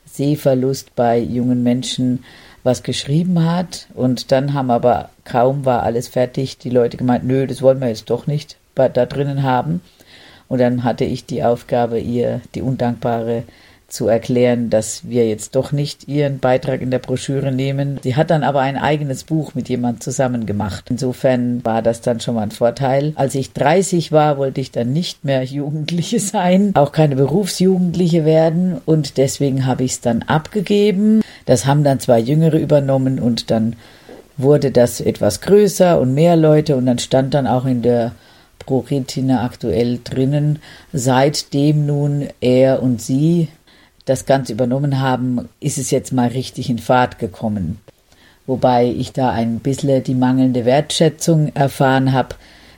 Sehverlust 0.05 0.95
bei 0.95 1.19
jungen 1.19 1.63
Menschen 1.63 2.23
was 2.63 2.81
geschrieben 2.81 3.43
hat. 3.43 3.87
Und 3.93 4.31
dann 4.31 4.53
haben 4.53 4.71
aber 4.71 5.09
kaum 5.25 5.65
war 5.65 5.83
alles 5.83 6.07
fertig, 6.07 6.59
die 6.59 6.69
Leute 6.69 6.95
gemeint, 6.95 7.25
nö, 7.25 7.45
das 7.45 7.61
wollen 7.61 7.81
wir 7.81 7.89
jetzt 7.89 8.09
doch 8.09 8.25
nicht 8.25 8.55
da 8.75 8.87
drinnen 8.87 9.43
haben. 9.43 9.81
Und 10.47 10.61
dann 10.61 10.85
hatte 10.85 11.03
ich 11.03 11.25
die 11.25 11.43
Aufgabe, 11.43 11.99
ihr 11.99 12.39
die 12.55 12.61
undankbare 12.61 13.43
zu 13.87 14.07
erklären, 14.07 14.69
dass 14.69 15.09
wir 15.09 15.27
jetzt 15.27 15.55
doch 15.55 15.71
nicht 15.71 16.07
ihren 16.07 16.39
Beitrag 16.39 16.81
in 16.81 16.91
der 16.91 16.99
Broschüre 16.99 17.51
nehmen. 17.51 17.99
Sie 18.03 18.15
hat 18.15 18.29
dann 18.29 18.43
aber 18.43 18.59
ein 18.59 18.77
eigenes 18.77 19.23
Buch 19.23 19.55
mit 19.55 19.69
jemand 19.69 20.03
zusammen 20.03 20.45
gemacht. 20.45 20.85
Insofern 20.89 21.63
war 21.63 21.81
das 21.81 22.01
dann 22.01 22.19
schon 22.19 22.35
mal 22.35 22.41
ein 22.41 22.51
Vorteil. 22.51 23.13
Als 23.15 23.33
ich 23.35 23.53
30 23.53 24.11
war, 24.11 24.37
wollte 24.37 24.59
ich 24.59 24.71
dann 24.71 24.91
nicht 24.91 25.23
mehr 25.23 25.43
Jugendliche 25.57 26.19
sein, 26.19 26.71
auch 26.75 26.91
keine 26.91 27.15
Berufsjugendliche 27.15 28.25
werden 28.25 28.81
und 28.85 29.17
deswegen 29.17 29.65
habe 29.65 29.83
ich 29.83 29.91
es 29.91 30.01
dann 30.01 30.23
abgegeben. 30.23 31.21
Das 31.45 31.65
haben 31.65 31.83
dann 31.83 31.99
zwei 31.99 32.19
Jüngere 32.19 32.57
übernommen 32.57 33.19
und 33.19 33.49
dann 33.51 33.75
wurde 34.35 34.71
das 34.71 35.01
etwas 35.01 35.41
größer 35.41 35.99
und 35.99 36.13
mehr 36.13 36.35
Leute 36.35 36.75
und 36.75 36.85
dann 36.85 36.99
stand 36.99 37.33
dann 37.33 37.47
auch 37.47 37.65
in 37.65 37.81
der 37.81 38.11
ProRetina 38.59 39.43
aktuell 39.45 39.99
drinnen, 40.03 40.59
seitdem 40.91 41.85
nun 41.85 42.27
er 42.41 42.83
und 42.83 43.01
sie 43.01 43.47
das 44.07 44.25
Ganze 44.25 44.53
übernommen 44.53 44.99
haben, 44.99 45.49
ist 45.59 45.77
es 45.77 45.91
jetzt 45.91 46.13
mal 46.13 46.29
richtig 46.29 46.69
in 46.69 46.79
Fahrt 46.79 47.19
gekommen. 47.19 47.79
Wobei 48.47 48.85
ich 48.85 49.11
da 49.11 49.31
ein 49.31 49.59
bisschen 49.59 50.01
die 50.03 50.15
mangelnde 50.15 50.63
Wertschätzung 50.63 51.53
erfahren 51.53 52.13
habe, 52.13 52.35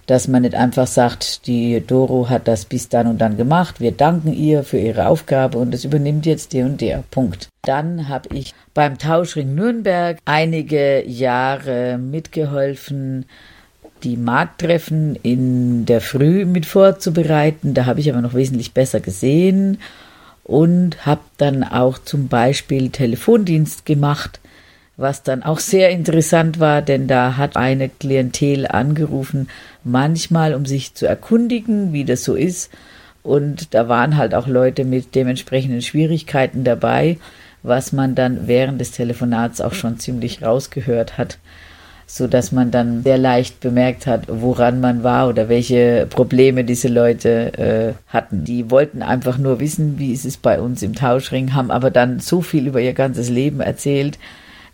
dass 0.07 0.27
man 0.27 0.41
nicht 0.41 0.55
einfach 0.55 0.87
sagt, 0.87 1.45
die 1.45 1.83
Doro 1.85 2.29
hat 2.29 2.47
das 2.47 2.65
bis 2.65 2.89
dann 2.89 3.05
und 3.05 3.19
dann 3.19 3.37
gemacht, 3.37 3.79
wir 3.79 3.91
danken 3.91 4.33
ihr 4.33 4.63
für 4.63 4.79
ihre 4.79 5.05
Aufgabe 5.05 5.59
und 5.59 5.71
es 5.71 5.85
übernimmt 5.85 6.25
jetzt 6.25 6.53
der 6.53 6.65
und 6.65 6.81
der. 6.81 7.03
Punkt. 7.11 7.47
Dann 7.61 8.09
habe 8.09 8.35
ich 8.35 8.55
beim 8.73 8.97
Tauschring 8.97 9.53
Nürnberg 9.53 10.17
einige 10.25 11.07
Jahre 11.07 11.99
mitgeholfen, 11.99 13.25
die 14.01 14.17
Markttreffen 14.17 15.15
in 15.21 15.85
der 15.85 16.01
Früh 16.01 16.45
mit 16.45 16.65
vorzubereiten. 16.65 17.75
Da 17.75 17.85
habe 17.85 17.99
ich 17.99 18.11
aber 18.11 18.21
noch 18.21 18.33
wesentlich 18.33 18.73
besser 18.73 19.01
gesehen 19.01 19.77
und 20.49 21.05
habe 21.05 21.21
dann 21.38 21.63
auch 21.63 21.99
zum 21.99 22.27
Beispiel 22.27 22.89
Telefondienst 22.89 23.85
gemacht 23.85 24.39
was 24.99 25.23
dann 25.23 25.43
auch 25.43 25.59
sehr 25.59 25.91
interessant 25.91 26.59
war, 26.59 26.81
denn 26.81 27.07
da 27.07 27.38
hat 27.38 27.55
eine 27.55 27.88
Klientel 27.88 28.67
angerufen, 28.67 29.47
manchmal 29.85 30.53
um 30.53 30.65
sich 30.65 30.93
zu 30.93 31.07
erkundigen, 31.07 31.93
wie 31.93 32.03
das 32.03 32.25
so 32.25 32.35
ist. 32.35 32.69
Und 33.23 33.73
da 33.73 33.88
waren 33.88 34.17
halt 34.17 34.35
auch 34.35 34.45
Leute 34.45 34.83
mit 34.83 35.15
dementsprechenden 35.15 35.81
Schwierigkeiten 35.81 36.65
dabei, 36.65 37.17
was 37.63 37.93
man 37.93 38.13
dann 38.13 38.47
während 38.47 38.81
des 38.81 38.91
Telefonats 38.91 39.62
auch 39.62 39.73
schon 39.73 39.99
ziemlich 39.99 40.41
rausgehört 40.41 41.17
hat, 41.17 41.38
so 42.11 42.25
dass 42.25 42.51
man 42.51 42.71
dann 42.71 43.03
sehr 43.03 43.19
leicht 43.19 43.59
bemerkt 43.59 44.07
hat, 44.07 44.23
woran 44.27 44.81
man 44.81 45.03
war 45.03 45.29
oder 45.29 45.47
welche 45.47 46.07
Probleme 46.09 46.63
diese 46.63 46.87
Leute 46.87 47.53
äh, 47.59 47.93
hatten. 48.11 48.43
Die 48.43 48.71
wollten 48.71 49.03
einfach 49.03 49.37
nur 49.37 49.59
wissen, 49.59 49.99
wie 49.99 50.11
ist 50.11 50.25
es 50.25 50.35
bei 50.35 50.59
uns 50.59 50.81
im 50.81 50.95
Tauschring, 50.95 51.53
haben 51.53 51.69
aber 51.69 51.91
dann 51.91 52.19
so 52.19 52.41
viel 52.41 52.65
über 52.65 52.81
ihr 52.81 52.93
ganzes 52.93 53.29
Leben 53.29 53.59
erzählt, 53.61 54.17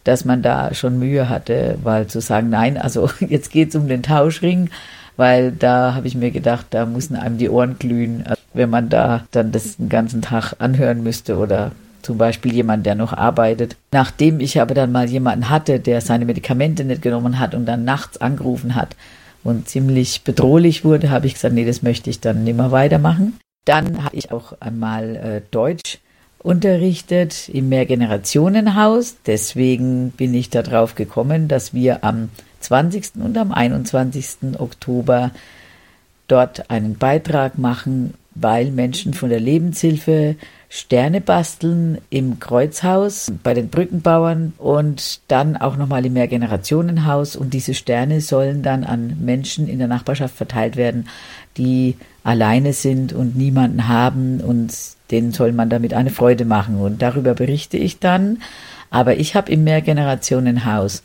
dass 0.05 0.23
man 0.23 0.43
da 0.43 0.73
schon 0.73 0.97
Mühe 0.97 1.27
hatte, 1.27 1.77
weil 1.83 2.07
zu 2.07 2.21
sagen, 2.21 2.49
nein, 2.49 2.77
also 2.77 3.09
jetzt 3.19 3.51
geht's 3.51 3.75
um 3.75 3.89
den 3.89 4.01
Tauschring, 4.01 4.69
weil 5.17 5.51
da 5.51 5.93
habe 5.93 6.07
ich 6.07 6.15
mir 6.15 6.31
gedacht, 6.31 6.67
da 6.69 6.85
mussten 6.85 7.17
einem 7.17 7.37
die 7.37 7.49
Ohren 7.49 7.77
glühen, 7.77 8.23
wenn 8.53 8.69
man 8.69 8.87
da 8.87 9.25
dann 9.31 9.51
das 9.51 9.75
den 9.75 9.89
ganzen 9.89 10.21
Tag 10.21 10.53
anhören 10.59 11.03
müsste 11.03 11.37
oder 11.37 11.71
zum 12.05 12.17
Beispiel 12.17 12.53
jemand, 12.53 12.85
der 12.85 12.95
noch 12.95 13.13
arbeitet. 13.13 13.75
Nachdem 13.91 14.39
ich 14.39 14.61
aber 14.61 14.73
dann 14.75 14.91
mal 14.91 15.09
jemanden 15.09 15.49
hatte, 15.49 15.79
der 15.79 16.01
seine 16.01 16.25
Medikamente 16.25 16.85
nicht 16.85 17.01
genommen 17.01 17.39
hat 17.39 17.55
und 17.55 17.65
dann 17.65 17.83
nachts 17.83 18.19
angerufen 18.21 18.75
hat 18.75 18.95
und 19.43 19.67
ziemlich 19.67 20.23
bedrohlich 20.23 20.85
wurde, 20.85 21.09
habe 21.09 21.27
ich 21.27 21.33
gesagt, 21.33 21.55
nee, 21.55 21.65
das 21.65 21.81
möchte 21.81 22.09
ich 22.09 22.19
dann 22.19 22.43
nicht 22.43 22.55
mehr 22.55 22.71
weitermachen. 22.71 23.37
Dann 23.65 24.03
habe 24.03 24.15
ich 24.15 24.31
auch 24.31 24.53
einmal 24.61 25.15
äh, 25.15 25.41
Deutsch 25.49 25.97
unterrichtet 26.37 27.49
im 27.49 27.69
Mehrgenerationenhaus. 27.69 29.15
Deswegen 29.25 30.11
bin 30.11 30.35
ich 30.35 30.51
darauf 30.51 30.93
gekommen, 30.93 31.47
dass 31.47 31.73
wir 31.73 32.03
am 32.03 32.29
20. 32.59 33.15
und 33.15 33.35
am 33.35 33.51
21. 33.51 34.59
Oktober 34.59 35.31
dort 36.27 36.69
einen 36.69 36.97
Beitrag 36.97 37.57
machen, 37.57 38.13
weil 38.35 38.69
Menschen 38.69 39.15
von 39.15 39.29
der 39.29 39.39
Lebenshilfe 39.39 40.35
Sterne 40.77 41.21
basteln 41.21 41.99
im 42.09 42.41
Kreuzhaus 42.41 43.31
bei 43.43 43.53
den 43.53 43.69
Brückenbauern 43.69 44.51
und 44.57 45.21
dann 45.29 45.55
auch 45.55 45.77
nochmal 45.77 46.05
im 46.05 46.11
Mehrgenerationenhaus. 46.11 47.37
Und 47.37 47.53
diese 47.53 47.73
Sterne 47.73 48.19
sollen 48.19 48.61
dann 48.61 48.83
an 48.83 49.15
Menschen 49.21 49.69
in 49.69 49.79
der 49.79 49.87
Nachbarschaft 49.87 50.35
verteilt 50.35 50.75
werden, 50.75 51.07
die 51.55 51.95
alleine 52.25 52.73
sind 52.73 53.13
und 53.13 53.37
niemanden 53.37 53.87
haben 53.87 54.41
und 54.41 54.75
denen 55.11 55.31
soll 55.31 55.53
man 55.53 55.69
damit 55.69 55.93
eine 55.93 56.09
Freude 56.09 56.43
machen. 56.43 56.77
Und 56.81 57.01
darüber 57.01 57.35
berichte 57.35 57.77
ich 57.77 57.99
dann. 57.99 58.41
Aber 58.89 59.15
ich 59.15 59.33
habe 59.33 59.53
im 59.53 59.63
Mehrgenerationenhaus 59.63 61.03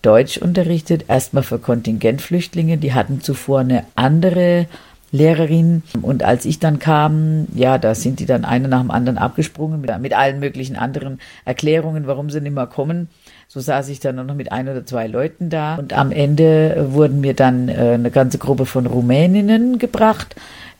Deutsch 0.00 0.38
unterrichtet, 0.38 1.04
erstmal 1.08 1.42
für 1.42 1.58
Kontingentflüchtlinge. 1.58 2.78
Die 2.78 2.94
hatten 2.94 3.20
zuvor 3.20 3.60
eine 3.60 3.84
andere 3.94 4.68
Lehrerin. 5.12 5.82
Und 6.00 6.24
als 6.24 6.44
ich 6.44 6.58
dann 6.58 6.78
kam, 6.78 7.46
ja, 7.54 7.78
da 7.78 7.94
sind 7.94 8.18
die 8.18 8.26
dann 8.26 8.44
eine 8.44 8.66
nach 8.66 8.80
dem 8.80 8.90
anderen 8.90 9.18
abgesprungen 9.18 9.80
mit, 9.80 9.96
mit 10.00 10.14
allen 10.14 10.40
möglichen 10.40 10.76
anderen 10.76 11.20
Erklärungen, 11.44 12.06
warum 12.06 12.30
sie 12.30 12.40
nicht 12.40 12.54
mehr 12.54 12.66
kommen. 12.66 13.08
So 13.46 13.60
saß 13.60 13.90
ich 13.90 14.00
dann 14.00 14.16
nur 14.16 14.24
noch 14.24 14.34
mit 14.34 14.50
ein 14.50 14.68
oder 14.68 14.84
zwei 14.86 15.06
Leuten 15.06 15.50
da. 15.50 15.76
Und 15.76 15.92
am 15.92 16.10
Ende 16.10 16.86
wurden 16.90 17.20
mir 17.20 17.34
dann 17.34 17.68
äh, 17.68 17.92
eine 17.94 18.10
ganze 18.10 18.38
Gruppe 18.38 18.64
von 18.64 18.86
Rumäninnen 18.86 19.78
gebracht, 19.78 20.34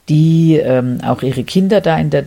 die 0.09 0.57
ähm, 0.57 0.99
auch 1.05 1.23
ihre 1.23 1.45
Kinder 1.45 1.83
da 1.83 1.99
in 1.99 2.09
der 2.09 2.25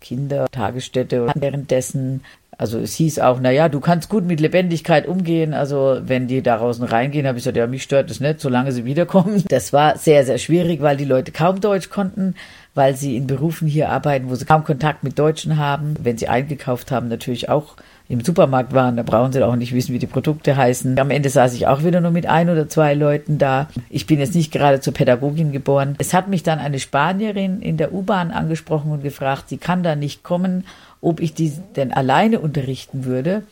Kindertagesstätte 0.00 1.28
währenddessen 1.34 2.22
also 2.64 2.78
es 2.78 2.94
hieß 2.94 3.18
auch, 3.18 3.40
na 3.42 3.50
ja, 3.50 3.68
du 3.68 3.78
kannst 3.78 4.08
gut 4.08 4.24
mit 4.24 4.40
Lebendigkeit 4.40 5.06
umgehen. 5.06 5.52
Also 5.52 5.98
wenn 6.02 6.28
die 6.28 6.40
da 6.40 6.56
draußen 6.56 6.82
reingehen, 6.82 7.26
habe 7.26 7.36
ich 7.36 7.44
gesagt, 7.44 7.58
ja, 7.58 7.66
mich 7.66 7.82
stört 7.82 8.08
das 8.08 8.20
nicht, 8.20 8.40
solange 8.40 8.72
sie 8.72 8.86
wiederkommen. 8.86 9.44
Das 9.54 9.74
war 9.74 9.98
sehr, 9.98 10.24
sehr 10.24 10.38
schwierig, 10.38 10.80
weil 10.80 10.96
die 10.96 11.04
Leute 11.04 11.30
kaum 11.30 11.60
Deutsch 11.60 11.90
konnten, 11.90 12.36
weil 12.74 12.96
sie 12.96 13.18
in 13.18 13.26
Berufen 13.26 13.68
hier 13.68 13.90
arbeiten, 13.90 14.30
wo 14.30 14.34
sie 14.34 14.46
kaum 14.46 14.64
Kontakt 14.64 15.04
mit 15.04 15.18
Deutschen 15.18 15.58
haben. 15.58 15.94
Wenn 16.00 16.16
sie 16.16 16.28
eingekauft 16.28 16.90
haben, 16.90 17.08
natürlich 17.08 17.50
auch 17.50 17.76
im 18.08 18.22
Supermarkt 18.22 18.74
waren, 18.74 18.96
da 18.96 19.02
brauchen 19.02 19.32
sie 19.32 19.42
auch 19.42 19.56
nicht 19.56 19.72
wissen, 19.72 19.94
wie 19.94 19.98
die 19.98 20.06
Produkte 20.06 20.56
heißen. 20.56 20.98
Am 20.98 21.10
Ende 21.10 21.30
saß 21.30 21.54
ich 21.54 21.66
auch 21.66 21.84
wieder 21.84 22.02
nur 22.02 22.10
mit 22.10 22.26
ein 22.26 22.50
oder 22.50 22.68
zwei 22.68 22.92
Leuten 22.94 23.38
da. 23.38 23.68
Ich 23.88 24.06
bin 24.06 24.18
jetzt 24.18 24.34
nicht 24.34 24.52
gerade 24.52 24.80
zur 24.80 24.92
Pädagogin 24.92 25.52
geboren. 25.52 25.94
Es 25.98 26.12
hat 26.12 26.28
mich 26.28 26.42
dann 26.42 26.58
eine 26.58 26.78
Spanierin 26.78 27.62
in 27.62 27.78
der 27.78 27.94
U-Bahn 27.94 28.30
angesprochen 28.30 28.92
und 28.92 29.02
gefragt, 29.02 29.48
sie 29.48 29.56
kann 29.56 29.82
da 29.82 29.96
nicht 29.96 30.22
kommen, 30.22 30.64
ob 31.00 31.20
ich 31.20 31.32
die 31.32 31.52
denn 31.76 31.92
alleine 31.92 32.40
unterrichten 32.40 33.04
würde. 33.06 33.42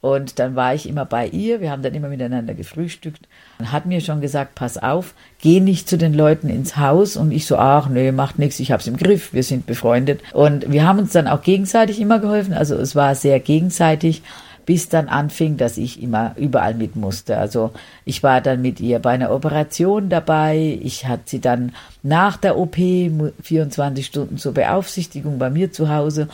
Und 0.00 0.38
dann 0.38 0.54
war 0.54 0.74
ich 0.74 0.88
immer 0.88 1.04
bei 1.04 1.26
ihr, 1.26 1.60
wir 1.60 1.72
haben 1.72 1.82
dann 1.82 1.94
immer 1.94 2.08
miteinander 2.08 2.54
gefrühstückt 2.54 3.26
und 3.58 3.72
hat 3.72 3.84
mir 3.84 4.00
schon 4.00 4.20
gesagt, 4.20 4.54
pass 4.54 4.78
auf, 4.78 5.14
geh 5.40 5.58
nicht 5.58 5.88
zu 5.88 5.98
den 5.98 6.14
Leuten 6.14 6.48
ins 6.48 6.76
Haus 6.76 7.16
und 7.16 7.32
ich 7.32 7.46
so, 7.46 7.56
ach 7.56 7.88
nee, 7.88 8.12
macht 8.12 8.38
nichts, 8.38 8.60
ich 8.60 8.70
hab's 8.70 8.86
im 8.86 8.96
Griff, 8.96 9.32
wir 9.32 9.42
sind 9.42 9.66
befreundet. 9.66 10.20
Und 10.32 10.70
wir 10.70 10.86
haben 10.86 11.00
uns 11.00 11.12
dann 11.12 11.26
auch 11.26 11.42
gegenseitig 11.42 12.00
immer 12.00 12.20
geholfen, 12.20 12.52
also 12.52 12.76
es 12.76 12.94
war 12.94 13.16
sehr 13.16 13.40
gegenseitig 13.40 14.22
bis 14.68 14.90
dann 14.90 15.08
anfing, 15.08 15.56
dass 15.56 15.78
ich 15.78 16.02
immer 16.02 16.34
überall 16.36 16.74
mit 16.74 16.94
musste. 16.94 17.38
Also 17.38 17.72
ich 18.04 18.22
war 18.22 18.42
dann 18.42 18.60
mit 18.60 18.80
ihr 18.80 18.98
bei 18.98 19.12
einer 19.12 19.30
Operation 19.30 20.10
dabei. 20.10 20.78
Ich 20.82 21.06
hatte 21.06 21.22
sie 21.24 21.40
dann 21.40 21.72
nach 22.02 22.36
der 22.36 22.58
OP 22.58 22.76
24 22.76 24.04
Stunden 24.04 24.36
zur 24.36 24.52
Beaufsichtigung 24.52 25.38
bei 25.38 25.48
mir 25.48 25.72
zu 25.72 25.88
Hause. 25.88 26.28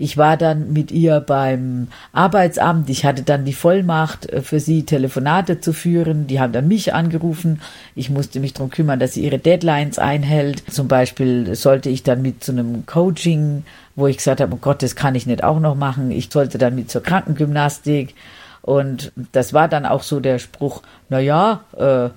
Ich 0.00 0.16
war 0.16 0.38
dann 0.38 0.72
mit 0.72 0.92
ihr 0.92 1.20
beim 1.20 1.88
Arbeitsamt. 2.14 2.88
Ich 2.88 3.04
hatte 3.04 3.22
dann 3.22 3.44
die 3.44 3.52
Vollmacht 3.52 4.30
äh, 4.30 4.40
für 4.40 4.58
sie 4.58 4.84
Telefonate 4.84 5.60
zu 5.60 5.74
führen. 5.74 6.26
Die 6.26 6.40
haben 6.40 6.54
dann 6.54 6.68
mich 6.68 6.94
angerufen. 6.94 7.60
Ich 7.94 8.08
musste 8.08 8.40
mich 8.40 8.54
darum 8.54 8.70
kümmern, 8.70 8.98
dass 8.98 9.12
sie 9.12 9.22
ihre 9.22 9.38
Deadlines 9.38 9.98
einhält. 9.98 10.62
Zum 10.72 10.88
Beispiel 10.88 11.54
sollte 11.54 11.90
ich 11.90 12.02
dann 12.02 12.22
mit 12.22 12.42
zu 12.42 12.52
einem 12.52 12.86
Coaching, 12.86 13.64
wo 13.94 14.06
ich 14.06 14.16
gesagt 14.16 14.40
habe, 14.40 14.54
oh 14.54 14.58
Gott, 14.58 14.82
das 14.82 14.96
kann 14.96 15.14
ich 15.14 15.26
nicht 15.26 15.44
auch 15.44 15.60
noch 15.60 15.74
machen. 15.74 16.10
Ich 16.10 16.30
sollte 16.32 16.56
dann 16.56 16.76
mit 16.76 16.90
zur 16.90 17.02
Krankengymnastik. 17.02 18.14
Und 18.62 19.12
das 19.32 19.52
war 19.52 19.68
dann 19.68 19.84
auch 19.84 20.02
so 20.02 20.18
der 20.18 20.38
Spruch, 20.38 20.80
na 21.10 21.20
ja, 21.20 21.60
äh, 21.76 22.08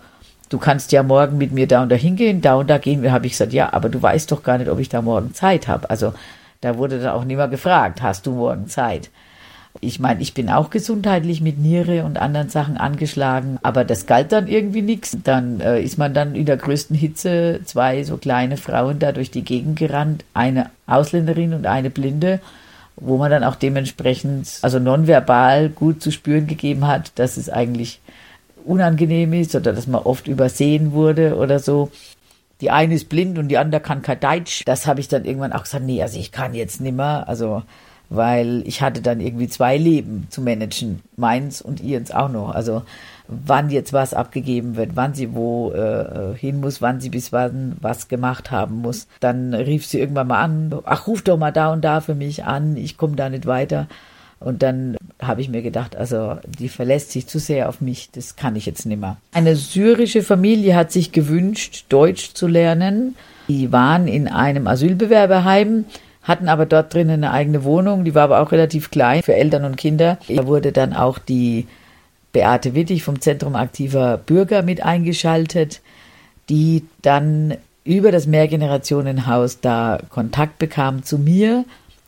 du 0.47 0.57
kannst 0.57 0.93
ja 0.93 1.03
morgen 1.03 1.37
mit 1.37 1.51
mir 1.51 1.67
da 1.67 1.83
und 1.83 1.91
da 1.91 1.97
hingehen, 1.97 2.39
da 2.39 2.55
und 2.55 2.69
da 2.69 2.77
gehen 2.77 3.01
wir, 3.01 3.11
habe 3.11 3.25
ich 3.25 3.33
gesagt, 3.33 3.51
ja, 3.51 3.73
aber 3.73 3.89
du 3.89 4.01
weißt 4.01 4.31
doch 4.31 4.41
gar 4.41 4.57
nicht, 4.57 4.69
ob 4.69 4.79
ich 4.79 4.87
da 4.87 5.01
morgen 5.01 5.33
Zeit 5.33 5.67
habe. 5.67 5.89
Also 5.89 6.13
da 6.63 6.77
wurde 6.77 6.99
dann 6.99 7.13
auch 7.13 7.25
nicht 7.25 7.49
gefragt, 7.51 8.01
hast 8.01 8.25
du 8.25 8.31
morgen 8.31 8.67
Zeit? 8.67 9.09
Ich 9.81 9.99
meine, 9.99 10.21
ich 10.21 10.33
bin 10.33 10.49
auch 10.49 10.69
gesundheitlich 10.69 11.41
mit 11.41 11.57
Niere 11.57 12.05
und 12.05 12.17
anderen 12.17 12.49
Sachen 12.49 12.77
angeschlagen, 12.77 13.57
aber 13.63 13.83
das 13.83 14.05
galt 14.05 14.31
dann 14.31 14.47
irgendwie 14.47 14.83
nichts. 14.83 15.17
Dann 15.23 15.59
äh, 15.59 15.81
ist 15.81 15.97
man 15.97 16.13
dann 16.13 16.35
in 16.35 16.45
der 16.45 16.57
größten 16.57 16.95
Hitze 16.95 17.61
zwei 17.65 18.03
so 18.03 18.17
kleine 18.17 18.57
Frauen 18.57 18.99
da 18.99 19.11
durch 19.11 19.31
die 19.31 19.43
Gegend 19.43 19.79
gerannt, 19.79 20.23
eine 20.33 20.69
Ausländerin 20.85 21.53
und 21.53 21.65
eine 21.65 21.89
Blinde, 21.89 22.39
wo 22.95 23.17
man 23.17 23.31
dann 23.31 23.43
auch 23.43 23.55
dementsprechend, 23.55 24.59
also 24.61 24.77
nonverbal 24.77 25.69
gut 25.69 26.03
zu 26.03 26.11
spüren 26.11 26.45
gegeben 26.45 26.87
hat, 26.87 27.11
dass 27.15 27.37
es 27.37 27.49
eigentlich 27.49 27.99
unangenehm 28.63 29.33
ist 29.33 29.55
oder 29.55 29.73
dass 29.73 29.87
man 29.87 30.03
oft 30.03 30.27
übersehen 30.27 30.93
wurde 30.93 31.35
oder 31.35 31.59
so 31.59 31.89
die 32.61 32.71
eine 32.71 32.95
ist 32.95 33.09
blind 33.09 33.37
und 33.37 33.49
die 33.49 33.57
andere 33.57 33.81
kann 33.81 34.01
kein 34.01 34.19
Deutsch. 34.19 34.63
Das 34.65 34.87
habe 34.87 34.99
ich 34.99 35.07
dann 35.07 35.25
irgendwann 35.25 35.53
auch 35.53 35.63
gesagt, 35.63 35.85
nee, 35.85 36.01
also 36.01 36.19
ich 36.19 36.31
kann 36.31 36.53
jetzt 36.53 36.81
nimmer, 36.81 37.27
also 37.27 37.63
weil 38.09 38.61
ich 38.67 38.81
hatte 38.81 39.01
dann 39.01 39.19
irgendwie 39.19 39.47
zwei 39.47 39.75
Leben 39.77 40.27
zu 40.29 40.41
managen, 40.41 41.01
meins 41.17 41.61
und 41.61 41.81
ihrs 41.81 42.11
auch 42.11 42.29
noch. 42.29 42.53
Also 42.53 42.83
wann 43.27 43.69
jetzt 43.69 43.93
was 43.93 44.13
abgegeben 44.13 44.75
wird, 44.75 44.95
wann 44.95 45.13
sie 45.13 45.33
wo 45.33 45.71
äh, 45.71 46.35
hin 46.37 46.59
muss, 46.59 46.81
wann 46.81 47.01
sie 47.01 47.09
bis 47.09 47.31
wann 47.31 47.77
was 47.81 48.09
gemacht 48.09 48.51
haben 48.51 48.81
muss. 48.81 49.07
Dann 49.19 49.53
rief 49.53 49.85
sie 49.85 49.99
irgendwann 49.99 50.27
mal 50.27 50.41
an, 50.41 50.79
ach, 50.85 51.07
ruf 51.07 51.23
doch 51.23 51.37
mal 51.37 51.51
da 51.51 51.71
und 51.71 51.81
da 51.81 52.01
für 52.01 52.15
mich 52.15 52.43
an, 52.43 52.77
ich 52.77 52.97
komme 52.97 53.15
da 53.15 53.29
nicht 53.29 53.45
weiter. 53.45 53.87
Und 54.43 54.61
dann 54.61 54.97
habe 55.21 55.41
ich 55.41 55.49
mir 55.49 55.61
gedacht, 55.61 55.95
also 55.95 56.37
die 56.59 56.69
verlässt 56.69 57.11
sich 57.11 57.27
zu 57.27 57.39
sehr 57.39 57.69
auf 57.69 57.81
mich, 57.81 58.09
das 58.11 58.35
kann 58.35 58.55
ich 58.55 58.65
jetzt 58.65 58.85
nicht 58.85 58.99
mehr. 58.99 59.17
Eine 59.31 59.55
syrische 59.55 60.21
Familie 60.21 60.75
hat 60.75 60.91
sich 60.91 61.11
gewünscht, 61.11 61.85
Deutsch 61.89 62.33
zu 62.33 62.47
lernen. 62.47 63.15
Die 63.47 63.71
waren 63.71 64.07
in 64.07 64.27
einem 64.27 64.67
Asylbewerberheim, 64.67 65.85
hatten 66.23 66.49
aber 66.49 66.65
dort 66.65 66.93
drinnen 66.93 67.23
eine 67.23 67.31
eigene 67.31 67.63
Wohnung, 67.63 68.03
die 68.03 68.15
war 68.15 68.23
aber 68.23 68.41
auch 68.41 68.51
relativ 68.51 68.91
klein 68.91 69.23
für 69.23 69.33
Eltern 69.33 69.65
und 69.65 69.77
Kinder. 69.77 70.17
Da 70.27 70.45
wurde 70.47 70.71
dann 70.71 70.93
auch 70.93 71.19
die 71.19 71.67
Beate 72.31 72.73
Wittig 72.75 73.03
vom 73.03 73.21
Zentrum 73.21 73.55
aktiver 73.55 74.17
Bürger 74.17 74.61
mit 74.61 74.83
eingeschaltet. 74.83 75.81
die 76.49 76.83
dann 77.01 77.55
über 77.85 78.11
das 78.11 78.27
Mehrgenerationenhaus 78.27 79.59
da 79.59 79.99
Kontakt 80.09 80.59
bekam 80.59 81.03
zu 81.03 81.17
mir 81.17 81.65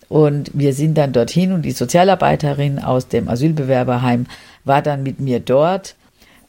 und 0.09 0.51
wir 0.53 0.73
sind 0.73 0.97
dann 0.97 1.13
dorthin 1.13 1.51
und 1.51 1.63
die 1.63 1.71
Sozialarbeiterin 1.71 2.79
aus 2.79 3.07
dem 3.07 3.27
Asylbewerberheim 3.27 4.27
war 4.63 4.81
dann 4.81 5.03
mit 5.03 5.19
mir 5.19 5.39
dort. 5.39 5.95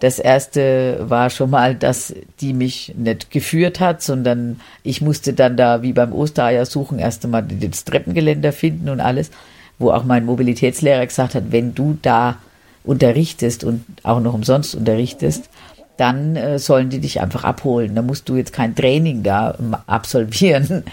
Das 0.00 0.18
erste 0.18 0.98
war 1.08 1.30
schon 1.30 1.50
mal, 1.50 1.74
dass 1.74 2.14
die 2.40 2.52
mich 2.52 2.94
nicht 2.96 3.30
geführt 3.30 3.80
hat, 3.80 4.02
sondern 4.02 4.60
ich 4.82 5.00
musste 5.00 5.32
dann 5.32 5.56
da 5.56 5.82
wie 5.82 5.94
beim 5.94 6.12
Ostereier 6.12 6.66
suchen, 6.66 6.98
erst 6.98 7.24
einmal 7.24 7.42
das 7.42 7.84
Treppengeländer 7.84 8.52
finden 8.52 8.90
und 8.90 9.00
alles, 9.00 9.30
wo 9.78 9.90
auch 9.90 10.04
mein 10.04 10.26
Mobilitätslehrer 10.26 11.06
gesagt 11.06 11.34
hat, 11.34 11.44
wenn 11.50 11.74
du 11.74 11.98
da 12.02 12.36
unterrichtest 12.84 13.64
und 13.64 13.84
auch 14.02 14.20
noch 14.20 14.34
umsonst 14.34 14.74
unterrichtest, 14.74 15.48
dann 15.96 16.36
äh, 16.36 16.58
sollen 16.58 16.90
die 16.90 17.00
dich 17.00 17.22
einfach 17.22 17.44
abholen. 17.44 17.94
Da 17.94 18.02
musst 18.02 18.28
du 18.28 18.36
jetzt 18.36 18.52
kein 18.52 18.74
Training 18.74 19.22
da 19.22 19.56
absolvieren, 19.86 20.84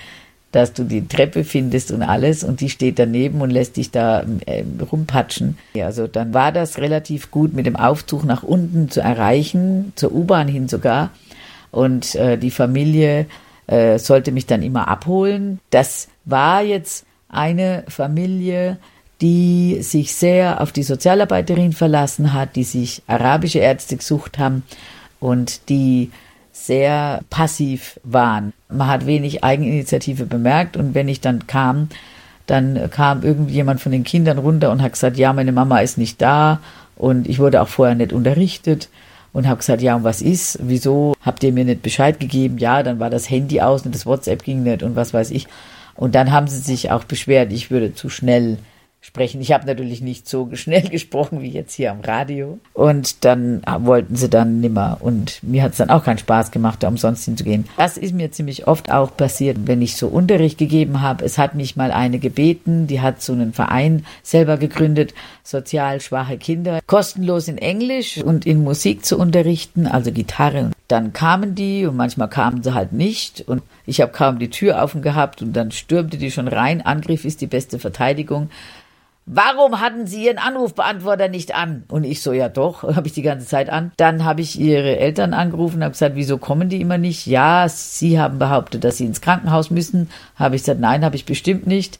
dass 0.53 0.71
du 0.71 0.83
die 0.83 1.07
Treppe 1.07 1.43
findest 1.43 1.91
und 1.91 2.03
alles 2.03 2.43
und 2.43 2.61
die 2.61 2.69
steht 2.69 2.99
daneben 2.99 3.41
und 3.41 3.49
lässt 3.49 3.75
dich 3.75 3.91
da 3.91 4.23
äh, 4.45 4.63
rumpatschen. 4.91 5.57
Ja, 5.73 5.87
also 5.87 6.07
dann 6.07 6.33
war 6.33 6.51
das 6.51 6.77
relativ 6.77 7.31
gut 7.31 7.53
mit 7.53 7.65
dem 7.65 7.75
Aufzug 7.75 8.23
nach 8.23 8.43
unten 8.43 8.89
zu 8.89 9.01
erreichen, 9.01 9.91
zur 9.95 10.13
U-Bahn 10.13 10.47
hin 10.47 10.67
sogar. 10.67 11.09
Und 11.71 12.13
äh, 12.13 12.37
die 12.37 12.51
Familie 12.51 13.25
äh, 13.65 13.97
sollte 13.97 14.31
mich 14.31 14.45
dann 14.45 14.61
immer 14.61 14.87
abholen. 14.87 15.59
Das 15.71 16.07
war 16.23 16.61
jetzt 16.61 17.05
eine 17.29 17.83
Familie, 17.87 18.77
die 19.21 19.79
sich 19.81 20.13
sehr 20.13 20.61
auf 20.61 20.71
die 20.71 20.83
Sozialarbeiterin 20.83 21.73
verlassen 21.73 22.31
hat, 22.31 22.55
die 22.55 22.63
sich 22.63 23.01
arabische 23.07 23.59
Ärzte 23.59 23.97
gesucht 23.97 24.37
haben 24.37 24.61
und 25.19 25.67
die 25.69 26.11
sehr 26.53 27.21
passiv 27.29 27.99
waren. 28.03 28.53
Man 28.69 28.87
hat 28.87 29.05
wenig 29.05 29.43
Eigeninitiative 29.43 30.25
bemerkt 30.25 30.77
und 30.77 30.93
wenn 30.93 31.09
ich 31.09 31.19
dann 31.19 31.47
kam, 31.47 31.89
dann 32.45 32.89
kam 32.91 33.23
irgendjemand 33.23 33.81
von 33.81 33.91
den 33.91 34.03
Kindern 34.03 34.37
runter 34.37 34.71
und 34.71 34.81
hat 34.81 34.93
gesagt, 34.93 35.17
ja, 35.17 35.33
meine 35.33 35.51
Mama 35.51 35.79
ist 35.79 35.97
nicht 35.97 36.21
da 36.21 36.59
und 36.95 37.27
ich 37.27 37.39
wurde 37.39 37.61
auch 37.61 37.67
vorher 37.67 37.95
nicht 37.95 38.13
unterrichtet 38.13 38.89
und 39.33 39.47
habe 39.47 39.57
gesagt, 39.57 39.81
ja, 39.81 39.95
und 39.95 40.03
was 40.03 40.21
ist? 40.21 40.59
Wieso 40.61 41.15
habt 41.21 41.43
ihr 41.43 41.51
mir 41.51 41.65
nicht 41.65 41.81
Bescheid 41.81 42.19
gegeben? 42.19 42.59
Ja, 42.59 42.83
dann 42.83 42.99
war 42.99 43.09
das 43.09 43.29
Handy 43.29 43.59
aus 43.59 43.83
und 43.83 43.95
das 43.95 44.05
WhatsApp 44.05 44.43
ging 44.43 44.61
nicht 44.61 44.83
und 44.83 44.95
was 44.95 45.13
weiß 45.13 45.31
ich. 45.31 45.47
Und 45.95 46.13
dann 46.13 46.31
haben 46.31 46.47
sie 46.47 46.59
sich 46.59 46.91
auch 46.91 47.03
beschwert, 47.03 47.51
ich 47.51 47.71
würde 47.71 47.95
zu 47.95 48.09
schnell 48.09 48.57
sprechen. 49.03 49.41
Ich 49.41 49.51
habe 49.51 49.67
natürlich 49.67 50.01
nicht 50.01 50.27
so 50.27 50.49
schnell 50.53 50.87
gesprochen 50.89 51.41
wie 51.41 51.49
jetzt 51.49 51.73
hier 51.73 51.91
am 51.91 52.01
Radio. 52.01 52.57
Und 52.73 53.25
dann 53.25 53.61
wollten 53.79 54.15
sie 54.15 54.29
dann 54.29 54.61
nimmer. 54.61 54.97
Und 55.01 55.43
mir 55.43 55.61
hat 55.61 55.73
es 55.73 55.77
dann 55.77 55.89
auch 55.89 56.05
keinen 56.05 56.17
Spaß 56.17 56.51
gemacht, 56.51 56.81
da 56.81 56.87
umsonst 56.87 57.25
hinzugehen. 57.25 57.65
Das 57.77 57.97
ist 57.97 58.13
mir 58.13 58.31
ziemlich 58.31 58.65
oft 58.65 58.91
auch 58.91 59.15
passiert, 59.15 59.57
wenn 59.65 59.81
ich 59.81 59.97
so 59.97 60.07
Unterricht 60.07 60.57
gegeben 60.57 61.01
habe. 61.01 61.25
Es 61.25 61.37
hat 61.37 61.53
mich 61.53 61.75
mal 61.75 61.91
eine 61.91 62.17
gebeten, 62.17 62.87
die 62.87 63.01
hat 63.01 63.21
so 63.21 63.33
einen 63.33 63.53
Verein 63.53 64.05
selber 64.23 64.57
gegründet, 64.57 65.13
sozial 65.43 65.99
schwache 65.99 66.37
Kinder, 66.37 66.79
kostenlos 66.87 67.49
in 67.49 67.57
Englisch 67.57 68.17
und 68.17 68.45
in 68.45 68.63
Musik 68.63 69.05
zu 69.05 69.19
unterrichten, 69.19 69.85
also 69.85 70.11
Gitarre. 70.11 70.71
Dann 70.87 71.11
kamen 71.11 71.55
die 71.55 71.85
und 71.85 71.97
manchmal 71.97 72.29
kamen 72.29 72.63
sie 72.63 72.73
halt 72.73 72.93
nicht. 72.93 73.41
Und 73.41 73.63
ich 73.85 73.99
habe 73.99 74.13
kaum 74.13 74.39
die 74.39 74.49
Tür 74.49 74.81
offen 74.81 75.01
gehabt 75.01 75.41
und 75.41 75.53
dann 75.53 75.71
stürmte 75.71 76.17
die 76.17 76.31
schon 76.31 76.47
rein. 76.47 76.81
Angriff 76.81 77.25
ist 77.25 77.41
die 77.41 77.47
beste 77.47 77.79
Verteidigung. 77.79 78.49
Warum 79.25 79.79
hatten 79.79 80.05
Sie 80.05 80.25
Ihren 80.25 80.37
Anrufbeantworter 80.37 81.29
nicht 81.29 81.55
an? 81.55 81.83
Und 81.87 82.03
ich 82.03 82.21
so, 82.21 82.33
ja 82.33 82.49
doch, 82.49 82.83
habe 82.95 83.07
ich 83.07 83.13
die 83.13 83.21
ganze 83.21 83.47
Zeit 83.47 83.69
an. 83.69 83.91
Dann 83.97 84.25
habe 84.25 84.41
ich 84.41 84.59
ihre 84.59 84.97
Eltern 84.97 85.33
angerufen 85.33 85.77
und 85.77 85.83
habe 85.83 85.93
gesagt, 85.93 86.15
wieso 86.15 86.37
kommen 86.37 86.69
die 86.69 86.81
immer 86.81 86.97
nicht? 86.97 87.25
Ja, 87.25 87.67
sie 87.69 88.19
haben 88.19 88.39
behauptet, 88.39 88.83
dass 88.83 88.97
sie 88.97 89.05
ins 89.05 89.21
Krankenhaus 89.21 89.71
müssen. 89.71 90.09
Habe 90.35 90.55
ich 90.55 90.63
gesagt, 90.63 90.79
nein, 90.79 91.05
habe 91.05 91.15
ich 91.15 91.25
bestimmt 91.25 91.67
nicht. 91.67 91.99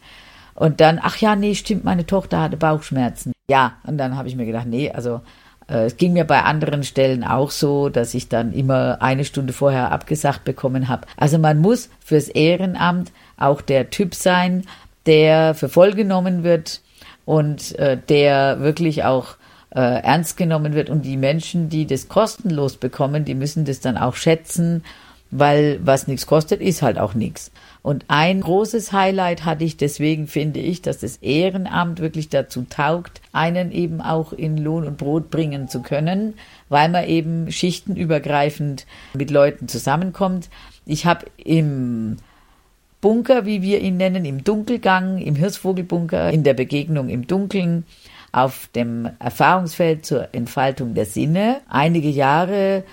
Und 0.56 0.82
dann, 0.82 1.00
ach 1.02 1.18
ja, 1.18 1.36
nee, 1.36 1.56
stimmt, 1.56 1.84
meine 1.84 2.06
Tochter 2.06 2.42
hatte 2.42 2.58
Bauchschmerzen. 2.58 3.32
Ja, 3.50 3.74
und 3.86 3.98
dann 3.98 4.18
habe 4.18 4.28
ich 4.28 4.36
mir 4.36 4.46
gedacht, 4.46 4.68
nee, 4.68 4.92
also 4.92 5.22
äh, 5.68 5.86
es 5.86 5.98
ging 5.98 6.14
mir 6.14 6.26
bei 6.26 6.44
anderen 6.44 6.84
Stellen 6.84 7.24
auch 7.24 7.52
so, 7.52 7.90
dass 7.90 8.14
ich 8.14 8.30
dann 8.30 8.54
immer 8.54 9.02
eine 9.02 9.26
Stunde 9.26 9.54
vorher 9.54 9.92
abgesagt 9.92 10.44
bekommen 10.44 10.90
habe. 10.90 11.08
Also 11.18 11.38
man 11.40 11.60
muss 11.60 11.90
fürs 12.00 12.28
Ehrenamt 12.28 13.12
auch 13.38 13.62
der 13.62 13.90
Typ 13.90 14.14
sein, 14.14 14.64
der 15.06 15.56
für 15.56 15.70
voll 15.70 15.94
genommen 15.94 16.44
wird, 16.44 16.82
und 17.26 17.78
äh, 17.80 17.98
der 18.10 18.60
wirklich 18.60 19.04
auch 19.04 19.36
äh, 19.74 19.80
ernst 19.80 20.38
genommen 20.38 20.74
wird. 20.74 20.90
Und 20.90 21.04
die 21.04 21.18
Menschen, 21.18 21.70
die 21.70 21.86
das 21.86 22.08
kostenlos 22.08 22.78
bekommen, 22.78 23.26
die 23.26 23.36
müssen 23.36 23.66
das 23.66 23.80
dann 23.80 23.98
auch 23.98 24.16
schätzen, 24.16 24.84
weil 25.32 25.80
was 25.84 26.08
nichts 26.08 26.28
kostet, 26.28 26.62
ist 26.62 26.84
halt 26.84 27.00
auch 27.00 27.16
nichts. 27.16 27.52
Und 27.82 28.06
ein 28.08 28.42
großes 28.42 28.94
Highlight 28.94 29.46
hatte 29.46 29.64
ich, 29.64 29.76
deswegen 29.76 30.28
finde 30.28 30.60
ich, 30.60 30.82
dass 30.82 31.00
das 31.00 31.18
Ehrenamt 31.18 32.00
wirklich 32.00 32.30
dazu 32.30 32.66
taugt, 32.70 33.20
einen 33.34 33.72
eben 33.72 34.00
auch 34.00 34.32
in 34.32 34.58
Lohn 34.58 34.86
und 34.86 34.98
Brot 34.98 35.32
bringen 35.32 35.68
zu 35.68 35.82
können, 35.82 36.36
weil 36.70 36.88
man 36.90 37.06
eben 37.06 37.52
schichtenübergreifend 37.52 38.86
mit 39.16 39.32
Leuten 39.32 39.68
zusammenkommt. 39.68 40.50
Ich 40.86 41.06
habe 41.06 41.26
im 41.36 42.18
Bunker, 43.04 43.46
wie 43.46 43.62
wir 43.62 43.82
ihn 43.82 43.98
nennen, 43.98 44.24
im 44.24 44.46
Dunkelgang, 44.46 45.18
im 45.18 45.36
Hirschvogelbunker, 45.36 46.32
in 46.32 46.46
der 46.46 46.54
Begegnung 46.54 47.10
im 47.10 47.28
Dunkeln, 47.28 47.84
auf 48.32 48.70
dem 48.74 49.10
Erfahrungsfeld 49.20 50.06
zur 50.06 50.30
Entfaltung 50.34 50.94
der 50.94 51.06
Sinne. 51.06 51.60
Einige 51.68 52.08
Jahre 52.08 52.86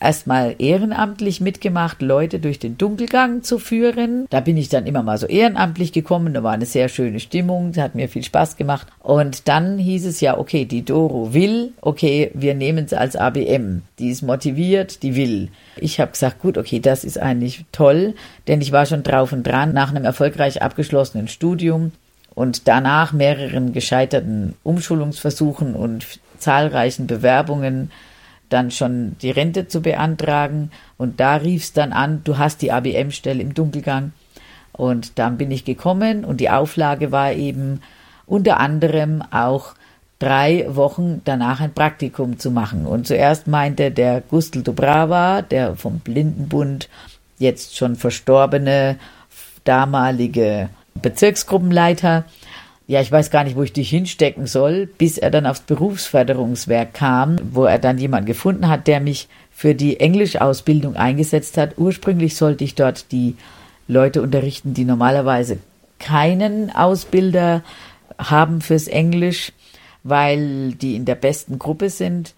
erstmal 0.00 0.56
ehrenamtlich 0.58 1.40
mitgemacht, 1.40 2.02
Leute 2.02 2.38
durch 2.38 2.58
den 2.58 2.78
Dunkelgang 2.78 3.42
zu 3.42 3.58
führen. 3.58 4.26
Da 4.30 4.40
bin 4.40 4.56
ich 4.56 4.68
dann 4.68 4.86
immer 4.86 5.02
mal 5.02 5.18
so 5.18 5.26
ehrenamtlich 5.26 5.92
gekommen. 5.92 6.34
Da 6.34 6.42
war 6.42 6.52
eine 6.52 6.66
sehr 6.66 6.88
schöne 6.88 7.20
Stimmung, 7.20 7.74
hat 7.76 7.94
mir 7.94 8.08
viel 8.08 8.22
Spaß 8.22 8.56
gemacht. 8.56 8.86
Und 9.00 9.48
dann 9.48 9.78
hieß 9.78 10.06
es 10.06 10.20
ja, 10.20 10.38
okay, 10.38 10.64
die 10.64 10.84
Doro 10.84 11.34
will, 11.34 11.72
okay, 11.80 12.30
wir 12.34 12.54
nehmen 12.54 12.86
sie 12.88 12.98
als 12.98 13.16
ABM. 13.16 13.82
Die 13.98 14.10
ist 14.10 14.22
motiviert, 14.22 15.02
die 15.02 15.16
will. 15.16 15.48
Ich 15.76 16.00
habe 16.00 16.12
gesagt, 16.12 16.40
gut, 16.40 16.58
okay, 16.58 16.80
das 16.80 17.04
ist 17.04 17.18
eigentlich 17.18 17.64
toll, 17.72 18.14
denn 18.46 18.60
ich 18.60 18.72
war 18.72 18.86
schon 18.86 19.02
drauf 19.02 19.32
und 19.32 19.46
dran 19.46 19.72
nach 19.72 19.90
einem 19.90 20.04
erfolgreich 20.04 20.62
abgeschlossenen 20.62 21.28
Studium 21.28 21.92
und 22.34 22.68
danach 22.68 23.12
mehreren 23.12 23.72
gescheiterten 23.72 24.54
Umschulungsversuchen 24.62 25.74
und 25.74 26.06
zahlreichen 26.38 27.08
Bewerbungen 27.08 27.90
dann 28.48 28.70
schon 28.70 29.16
die 29.20 29.30
Rente 29.30 29.68
zu 29.68 29.82
beantragen. 29.82 30.70
Und 30.96 31.20
da 31.20 31.36
rief 31.36 31.62
es 31.62 31.72
dann 31.72 31.92
an, 31.92 32.22
du 32.24 32.38
hast 32.38 32.62
die 32.62 32.72
ABM-Stelle 32.72 33.42
im 33.42 33.54
Dunkelgang. 33.54 34.12
Und 34.72 35.18
dann 35.18 35.38
bin 35.38 35.50
ich 35.50 35.64
gekommen 35.64 36.24
und 36.24 36.38
die 36.38 36.50
Auflage 36.50 37.10
war 37.10 37.32
eben 37.32 37.80
unter 38.26 38.60
anderem 38.60 39.22
auch 39.30 39.74
drei 40.18 40.66
Wochen 40.68 41.22
danach 41.24 41.60
ein 41.60 41.74
Praktikum 41.74 42.38
zu 42.38 42.50
machen. 42.50 42.86
Und 42.86 43.06
zuerst 43.06 43.46
meinte 43.46 43.90
der 43.90 44.20
Gustl 44.20 44.62
Dobrava, 44.62 45.42
der 45.42 45.76
vom 45.76 46.00
Blindenbund 46.00 46.88
jetzt 47.38 47.76
schon 47.76 47.96
verstorbene 47.96 48.96
damalige 49.64 50.70
Bezirksgruppenleiter, 50.94 52.24
ja, 52.88 53.02
ich 53.02 53.12
weiß 53.12 53.30
gar 53.30 53.44
nicht, 53.44 53.54
wo 53.54 53.62
ich 53.62 53.74
dich 53.74 53.90
hinstecken 53.90 54.46
soll, 54.46 54.86
bis 54.86 55.18
er 55.18 55.30
dann 55.30 55.44
aufs 55.44 55.60
Berufsförderungswerk 55.60 56.94
kam, 56.94 57.38
wo 57.52 57.64
er 57.64 57.78
dann 57.78 57.98
jemanden 57.98 58.26
gefunden 58.26 58.66
hat, 58.66 58.86
der 58.86 59.00
mich 59.00 59.28
für 59.52 59.74
die 59.74 60.00
Englischausbildung 60.00 60.96
eingesetzt 60.96 61.58
hat. 61.58 61.76
Ursprünglich 61.76 62.34
sollte 62.34 62.64
ich 62.64 62.74
dort 62.74 63.12
die 63.12 63.36
Leute 63.88 64.22
unterrichten, 64.22 64.72
die 64.72 64.86
normalerweise 64.86 65.58
keinen 65.98 66.74
Ausbilder 66.74 67.62
haben 68.18 68.62
fürs 68.62 68.88
Englisch, 68.88 69.52
weil 70.02 70.72
die 70.72 70.96
in 70.96 71.04
der 71.04 71.14
besten 71.14 71.58
Gruppe 71.58 71.90
sind. 71.90 72.34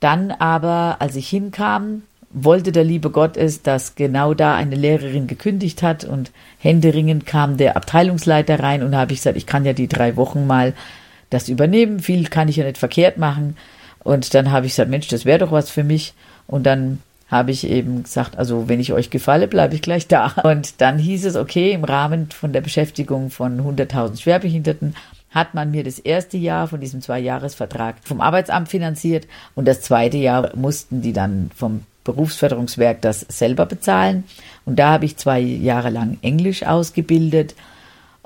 Dann 0.00 0.30
aber, 0.30 0.96
als 0.98 1.16
ich 1.16 1.30
hinkam, 1.30 2.02
wollte 2.38 2.70
der 2.70 2.84
liebe 2.84 3.08
Gott 3.08 3.38
es, 3.38 3.62
dass 3.62 3.94
genau 3.94 4.34
da 4.34 4.54
eine 4.54 4.76
Lehrerin 4.76 5.26
gekündigt 5.26 5.82
hat 5.82 6.04
und 6.04 6.30
händeringend 6.58 7.24
kam 7.24 7.56
der 7.56 7.78
Abteilungsleiter 7.78 8.60
rein 8.60 8.82
und 8.82 8.94
habe 8.94 9.14
ich 9.14 9.20
gesagt, 9.20 9.38
ich 9.38 9.46
kann 9.46 9.64
ja 9.64 9.72
die 9.72 9.88
drei 9.88 10.16
Wochen 10.16 10.46
mal 10.46 10.74
das 11.30 11.48
übernehmen, 11.48 11.98
viel 12.00 12.28
kann 12.28 12.48
ich 12.48 12.56
ja 12.56 12.64
nicht 12.64 12.76
verkehrt 12.76 13.16
machen. 13.16 13.56
Und 14.04 14.34
dann 14.34 14.52
habe 14.52 14.66
ich 14.66 14.72
gesagt, 14.72 14.90
Mensch, 14.90 15.08
das 15.08 15.24
wäre 15.24 15.38
doch 15.38 15.50
was 15.50 15.70
für 15.70 15.82
mich. 15.82 16.12
Und 16.46 16.64
dann 16.64 17.00
habe 17.28 17.50
ich 17.50 17.66
eben 17.66 18.02
gesagt, 18.02 18.36
also 18.36 18.68
wenn 18.68 18.80
ich 18.80 18.92
euch 18.92 19.08
gefalle, 19.08 19.48
bleibe 19.48 19.74
ich 19.74 19.82
gleich 19.82 20.06
da. 20.06 20.26
Und 20.44 20.80
dann 20.80 20.98
hieß 20.98 21.24
es, 21.24 21.36
okay, 21.36 21.72
im 21.72 21.84
Rahmen 21.84 22.30
von 22.30 22.52
der 22.52 22.60
Beschäftigung 22.60 23.30
von 23.30 23.60
100.000 23.60 24.20
Schwerbehinderten 24.20 24.94
hat 25.30 25.54
man 25.54 25.70
mir 25.70 25.82
das 25.84 25.98
erste 25.98 26.36
Jahr 26.36 26.68
von 26.68 26.80
diesem 26.80 27.00
Zwei-Jahres-Vertrag 27.00 27.96
vom 28.04 28.20
Arbeitsamt 28.20 28.68
finanziert 28.68 29.26
und 29.54 29.66
das 29.66 29.80
zweite 29.80 30.18
Jahr 30.18 30.54
mussten 30.54 31.02
die 31.02 31.12
dann 31.12 31.50
vom 31.54 31.82
Berufsförderungswerk 32.06 33.02
das 33.02 33.20
selber 33.20 33.66
bezahlen. 33.66 34.24
Und 34.64 34.78
da 34.78 34.92
habe 34.92 35.04
ich 35.04 35.18
zwei 35.18 35.40
Jahre 35.40 35.90
lang 35.90 36.16
Englisch 36.22 36.62
ausgebildet 36.64 37.54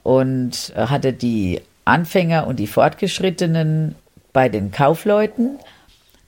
und 0.05 0.73
hatte 0.77 1.13
die 1.13 1.61
Anfänger 1.85 2.47
und 2.47 2.61
die 2.61 2.69
Fortgeschrittenen 2.69 3.97
bei 4.33 4.49
den 4.49 4.71
Kaufleuten 4.71 5.59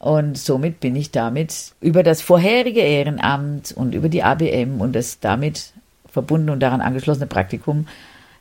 Und 0.03 0.37
somit 0.37 0.81
bin 0.81 0.97
ich 0.97 1.13
damit 1.13 1.75
über 1.81 2.03
das 2.03 2.23
vorherige 2.23 2.81
Ehrenamt 2.81 3.71
und 3.71 3.95
über 3.95 4.09
die 4.09 4.25
ABM 4.25 4.81
und 4.81 4.95
das 4.95 5.21
damit 5.21 5.73
verbundene 6.11 6.51
und 6.51 6.59
daran 6.61 6.81
angeschlossene 6.81 7.29
Praktikum 7.29 7.87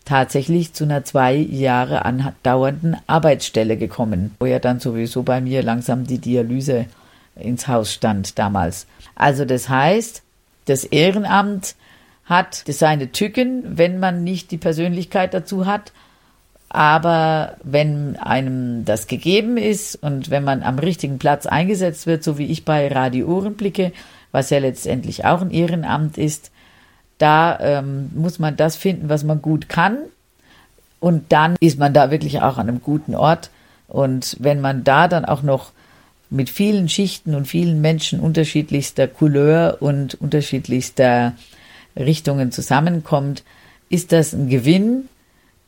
tatsächlich 0.04 0.74
zu 0.74 0.86
einer 0.86 1.04
zwei 1.04 1.36
Jahre 1.36 2.04
andauernden 2.04 2.98
Arbeitsstelle 3.06 3.78
gekommen, 3.78 4.36
wo 4.40 4.48
ja 4.48 4.58
dann 4.58 4.80
sowieso 4.80 5.22
bei 5.22 5.40
mir 5.40 5.62
langsam 5.62 6.08
die 6.08 6.18
Dialyse 6.18 6.88
ins 7.36 7.68
Haus 7.68 7.94
stand 7.94 8.38
damals. 8.38 8.88
Also 9.16 9.46
das 9.46 9.70
heißt, 9.70 10.24
das 10.66 10.84
Ehrenamt 10.84 11.76
hat 12.26 12.64
seine 12.68 13.12
Tücken, 13.12 13.78
wenn 13.78 14.00
man 14.00 14.24
nicht 14.24 14.52
die 14.52 14.58
Persönlichkeit 14.58 15.34
dazu 15.34 15.66
hat. 15.66 15.92
Aber 16.70 17.58
wenn 17.64 18.16
einem 18.16 18.86
das 18.86 19.08
gegeben 19.08 19.58
ist 19.58 19.96
und 19.96 20.30
wenn 20.30 20.46
man 20.46 20.64
am 20.64 20.80
richtigen 20.80 21.20
Platz 21.20 21.46
eingesetzt 21.46 22.08
wird, 22.08 22.24
so 22.24 22.38
wie 22.38 22.46
ich 22.46 22.64
bei 22.64 22.88
Radio 22.88 23.28
Ohrenblicke, 23.28 23.92
was 24.32 24.50
ja 24.50 24.60
letztendlich 24.60 25.26
auch 25.26 25.42
ein 25.42 25.52
Ehrenamt 25.52 26.18
ist, 26.18 26.52
da 27.18 27.60
ähm, 27.60 28.10
muss 28.16 28.40
man 28.40 28.56
das 28.56 28.78
finden, 28.78 29.10
was 29.10 29.26
man 29.26 29.42
gut 29.42 29.68
kann. 29.68 29.98
Und 31.02 31.34
dann 31.34 31.56
ist 31.60 31.78
man 31.78 31.94
da 31.94 32.12
wirklich 32.12 32.42
auch 32.42 32.58
an 32.58 32.70
einem 32.70 32.82
guten 32.82 33.16
Ort. 33.16 33.50
Und 33.90 34.38
wenn 34.40 34.62
man 34.62 34.86
da 34.86 35.10
dann 35.10 35.26
auch 35.26 35.44
noch 35.44 35.72
mit 36.32 36.50
vielen 36.50 36.90
Schichten 36.90 37.36
und 37.36 37.46
vielen 37.46 37.82
Menschen 37.82 38.20
unterschiedlichster 38.20 39.08
Couleur 39.08 39.78
und 39.82 40.16
unterschiedlichster 40.16 41.34
Richtungen 41.96 42.52
zusammenkommt, 42.52 43.44
ist 43.90 44.14
das 44.14 44.34
ein 44.34 44.48
Gewinn, 44.48 45.10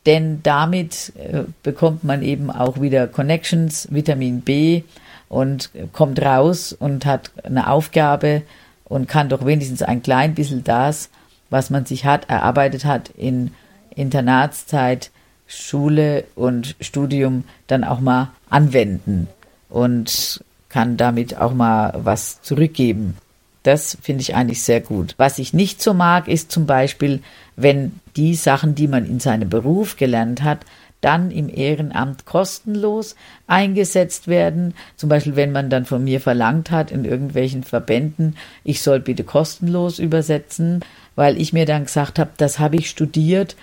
denn 0.05 0.41
damit 0.41 1.13
äh, 1.17 1.43
bekommt 1.63 2.03
man 2.03 2.23
eben 2.23 2.49
auch 2.49 2.79
wieder 2.81 3.07
Connections, 3.07 3.89
Vitamin 3.91 4.41
B 4.41 4.83
und 5.27 5.69
kommt 5.91 6.21
raus 6.21 6.73
und 6.73 7.05
hat 7.05 7.31
eine 7.43 7.69
Aufgabe 7.69 8.43
und 8.85 9.07
kann 9.07 9.29
doch 9.29 9.45
wenigstens 9.45 9.81
ein 9.81 10.01
klein 10.01 10.33
bisschen 10.33 10.63
das, 10.63 11.09
was 11.49 11.69
man 11.69 11.85
sich 11.85 12.05
hat, 12.05 12.29
erarbeitet 12.29 12.85
hat 12.85 13.09
in 13.17 13.51
Internatszeit, 13.95 15.11
Schule 15.45 16.23
und 16.35 16.75
Studium 16.79 17.43
dann 17.67 17.83
auch 17.83 17.99
mal 17.99 18.31
anwenden. 18.49 19.27
Und 19.69 20.43
kann 20.73 20.97
damit 20.97 21.37
auch 21.37 21.53
mal 21.53 21.93
was 22.03 22.41
zurückgeben. 22.41 23.15
Das 23.61 23.95
finde 24.01 24.23
ich 24.23 24.33
eigentlich 24.33 24.63
sehr 24.63 24.81
gut. 24.81 25.13
Was 25.17 25.37
ich 25.37 25.53
nicht 25.53 25.83
so 25.83 25.93
mag, 25.93 26.27
ist 26.27 26.51
zum 26.51 26.65
Beispiel, 26.65 27.21
wenn 27.55 27.99
die 28.15 28.33
Sachen, 28.33 28.73
die 28.73 28.87
man 28.87 29.05
in 29.05 29.19
seinem 29.19 29.49
Beruf 29.49 29.97
gelernt 29.97 30.41
hat, 30.41 30.61
dann 30.99 31.29
im 31.29 31.47
Ehrenamt 31.47 32.25
kostenlos 32.25 33.15
eingesetzt 33.45 34.27
werden. 34.27 34.73
Zum 34.95 35.09
Beispiel, 35.09 35.35
wenn 35.35 35.51
man 35.51 35.69
dann 35.69 35.85
von 35.85 36.03
mir 36.03 36.19
verlangt 36.19 36.71
hat 36.71 36.89
in 36.89 37.05
irgendwelchen 37.05 37.63
Verbänden, 37.63 38.35
ich 38.63 38.81
soll 38.81 38.99
bitte 38.99 39.23
kostenlos 39.23 39.99
übersetzen, 39.99 40.83
weil 41.15 41.39
ich 41.39 41.53
mir 41.53 41.67
dann 41.67 41.85
gesagt 41.85 42.17
habe, 42.17 42.31
das 42.37 42.57
habe 42.57 42.77
ich 42.77 42.89
studiert, 42.89 43.55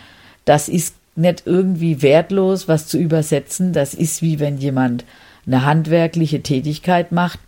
das 0.44 0.68
ist 0.68 0.94
nicht 1.16 1.42
irgendwie 1.44 2.02
wertlos, 2.02 2.68
was 2.68 2.86
zu 2.86 2.98
übersetzen. 2.98 3.72
Das 3.72 3.94
ist 3.94 4.22
wie 4.22 4.38
wenn 4.38 4.58
jemand 4.58 5.04
eine 5.46 5.64
handwerkliche 5.64 6.42
Tätigkeit 6.42 7.12
macht, 7.12 7.40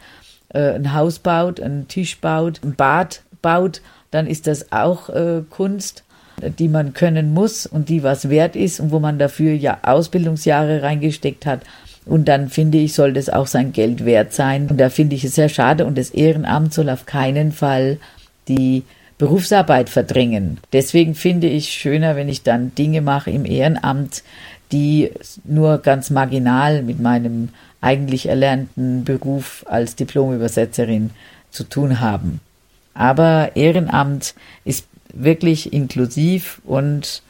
äh, 0.51 0.73
ein 0.75 0.95
Haus 0.95 1.19
baut, 1.19 1.61
einen 1.61 1.89
Tisch 1.89 2.21
baut, 2.21 2.61
ein 2.63 2.75
Bad 2.75 3.23
baut, 3.41 3.81
dann 4.11 4.27
ist 4.27 4.47
das 4.47 4.73
auch 4.73 5.09
äh, 5.09 5.43
Kunst, 5.49 6.05
die 6.59 6.69
man 6.69 6.93
können 6.93 7.33
muss 7.33 7.67
und 7.67 7.89
die 7.89 8.03
was 8.03 8.29
wert 8.29 8.57
ist 8.57 8.81
und 8.81 8.91
wo 8.91 8.99
man 8.99 9.19
dafür 9.19 9.53
ja 9.53 9.79
Ausbildungsjahre 9.83 10.83
reingesteckt 10.83 11.47
hat. 11.47 11.61
Und 12.05 12.27
dann 12.27 12.49
finde 12.49 12.79
ich, 12.79 12.95
soll 12.95 13.13
das 13.13 13.29
auch 13.29 13.47
sein 13.47 13.73
Geld 13.73 14.05
wert 14.05 14.33
sein. 14.33 14.67
Und 14.69 14.79
da 14.79 14.91
finde 14.91 15.15
ich 15.15 15.25
es 15.25 15.37
sehr 15.37 15.49
schade 15.49 15.87
und 15.87 15.97
das 15.97 16.11
Ehrenamt 16.11 16.75
soll 16.75 16.91
auf 16.91 17.07
keinen 17.07 17.53
Fall 17.53 17.99
die 18.49 18.83
Berufsarbeit 19.19 19.89
verdrängen. 19.89 20.59
Deswegen 20.73 21.15
finde 21.15 21.47
ich 21.47 21.69
schöner, 21.69 22.17
wenn 22.17 22.29
ich 22.29 22.43
dann 22.43 22.75
Dinge 22.75 23.03
mache 23.03 23.31
im 23.31 23.45
Ehrenamt, 23.45 24.25
die 24.73 25.13
nur 25.45 25.79
ganz 25.79 26.11
marginal 26.11 26.83
mit 26.83 26.99
meinem 26.99 27.51
eigentlich 27.83 28.27
erlernten 28.27 29.05
Beruf 29.05 29.65
als 29.69 29.97
Diplomübersetzerin 29.97 31.11
zu 31.51 31.65
tun 31.65 32.01
haben. 32.01 32.41
Aber 32.95 33.53
Ehrenamt 33.55 34.35
ist 34.65 34.87
wirklich 35.13 35.73
inklusiv 35.73 36.63
und 36.65 37.23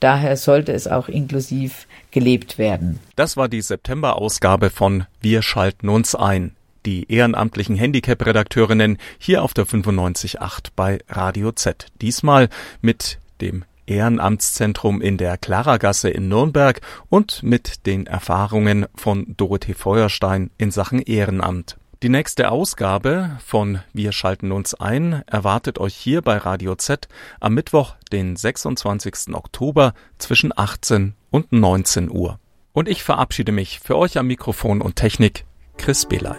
daher 0.00 0.36
sollte 0.36 0.72
es 0.72 0.88
auch 0.88 1.08
inklusiv 1.08 1.86
gelebt 2.10 2.58
werden. 2.58 2.98
Das 3.14 3.36
war 3.36 3.48
die 3.48 3.60
September-Ausgabe 3.60 4.70
von 4.70 5.04
Wir 5.20 5.42
schalten 5.42 5.88
uns 5.88 6.14
ein. 6.14 6.52
Die 6.86 7.12
ehrenamtlichen 7.12 7.76
Handicap-Redakteurinnen 7.76 8.98
hier 9.18 9.42
auf 9.42 9.52
der 9.52 9.66
95.8 9.66 10.68
bei 10.74 11.00
Radio 11.08 11.52
Z. 11.52 11.86
Diesmal 12.00 12.48
mit 12.80 13.18
dem 13.40 13.64
Ehrenamtszentrum 13.88 15.00
in 15.00 15.16
der 15.16 15.38
Klaragasse 15.38 16.10
in 16.10 16.28
Nürnberg 16.28 16.80
und 17.08 17.42
mit 17.42 17.86
den 17.86 18.06
Erfahrungen 18.06 18.86
von 18.94 19.34
Dorothee 19.36 19.74
Feuerstein 19.74 20.50
in 20.58 20.70
Sachen 20.70 21.00
Ehrenamt. 21.00 21.76
Die 22.04 22.10
nächste 22.10 22.52
Ausgabe 22.52 23.38
von 23.44 23.80
Wir 23.92 24.12
schalten 24.12 24.52
uns 24.52 24.74
ein 24.74 25.24
erwartet 25.26 25.80
euch 25.80 25.96
hier 25.96 26.22
bei 26.22 26.36
Radio 26.36 26.76
Z 26.76 27.08
am 27.40 27.54
Mittwoch, 27.54 27.96
den 28.12 28.36
26. 28.36 29.34
Oktober 29.34 29.94
zwischen 30.16 30.56
18 30.56 31.14
und 31.30 31.50
19 31.50 32.08
Uhr. 32.08 32.38
Und 32.72 32.88
ich 32.88 33.02
verabschiede 33.02 33.50
mich 33.50 33.80
für 33.80 33.96
euch 33.96 34.16
am 34.16 34.28
Mikrofon 34.28 34.80
und 34.80 34.94
Technik 34.94 35.44
Chris 35.76 36.06
Belay. 36.06 36.36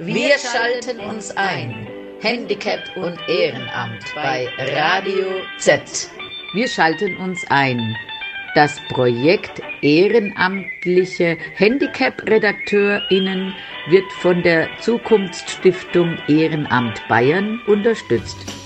Wir 0.00 0.38
schalten 0.38 1.00
uns 1.00 1.30
ein 1.36 1.86
Handicap 2.26 2.82
und 2.96 3.16
Ehrenamt 3.28 4.12
bei 4.12 4.50
Radio 4.58 5.46
Z. 5.58 6.10
Wir 6.54 6.66
schalten 6.66 7.16
uns 7.16 7.48
ein. 7.48 7.96
Das 8.56 8.80
Projekt 8.88 9.62
Ehrenamtliche 9.80 11.38
Handicap-RedakteurInnen 11.54 13.54
wird 13.86 14.12
von 14.12 14.42
der 14.42 14.68
Zukunftsstiftung 14.80 16.18
Ehrenamt 16.26 17.06
Bayern 17.06 17.60
unterstützt. 17.64 18.65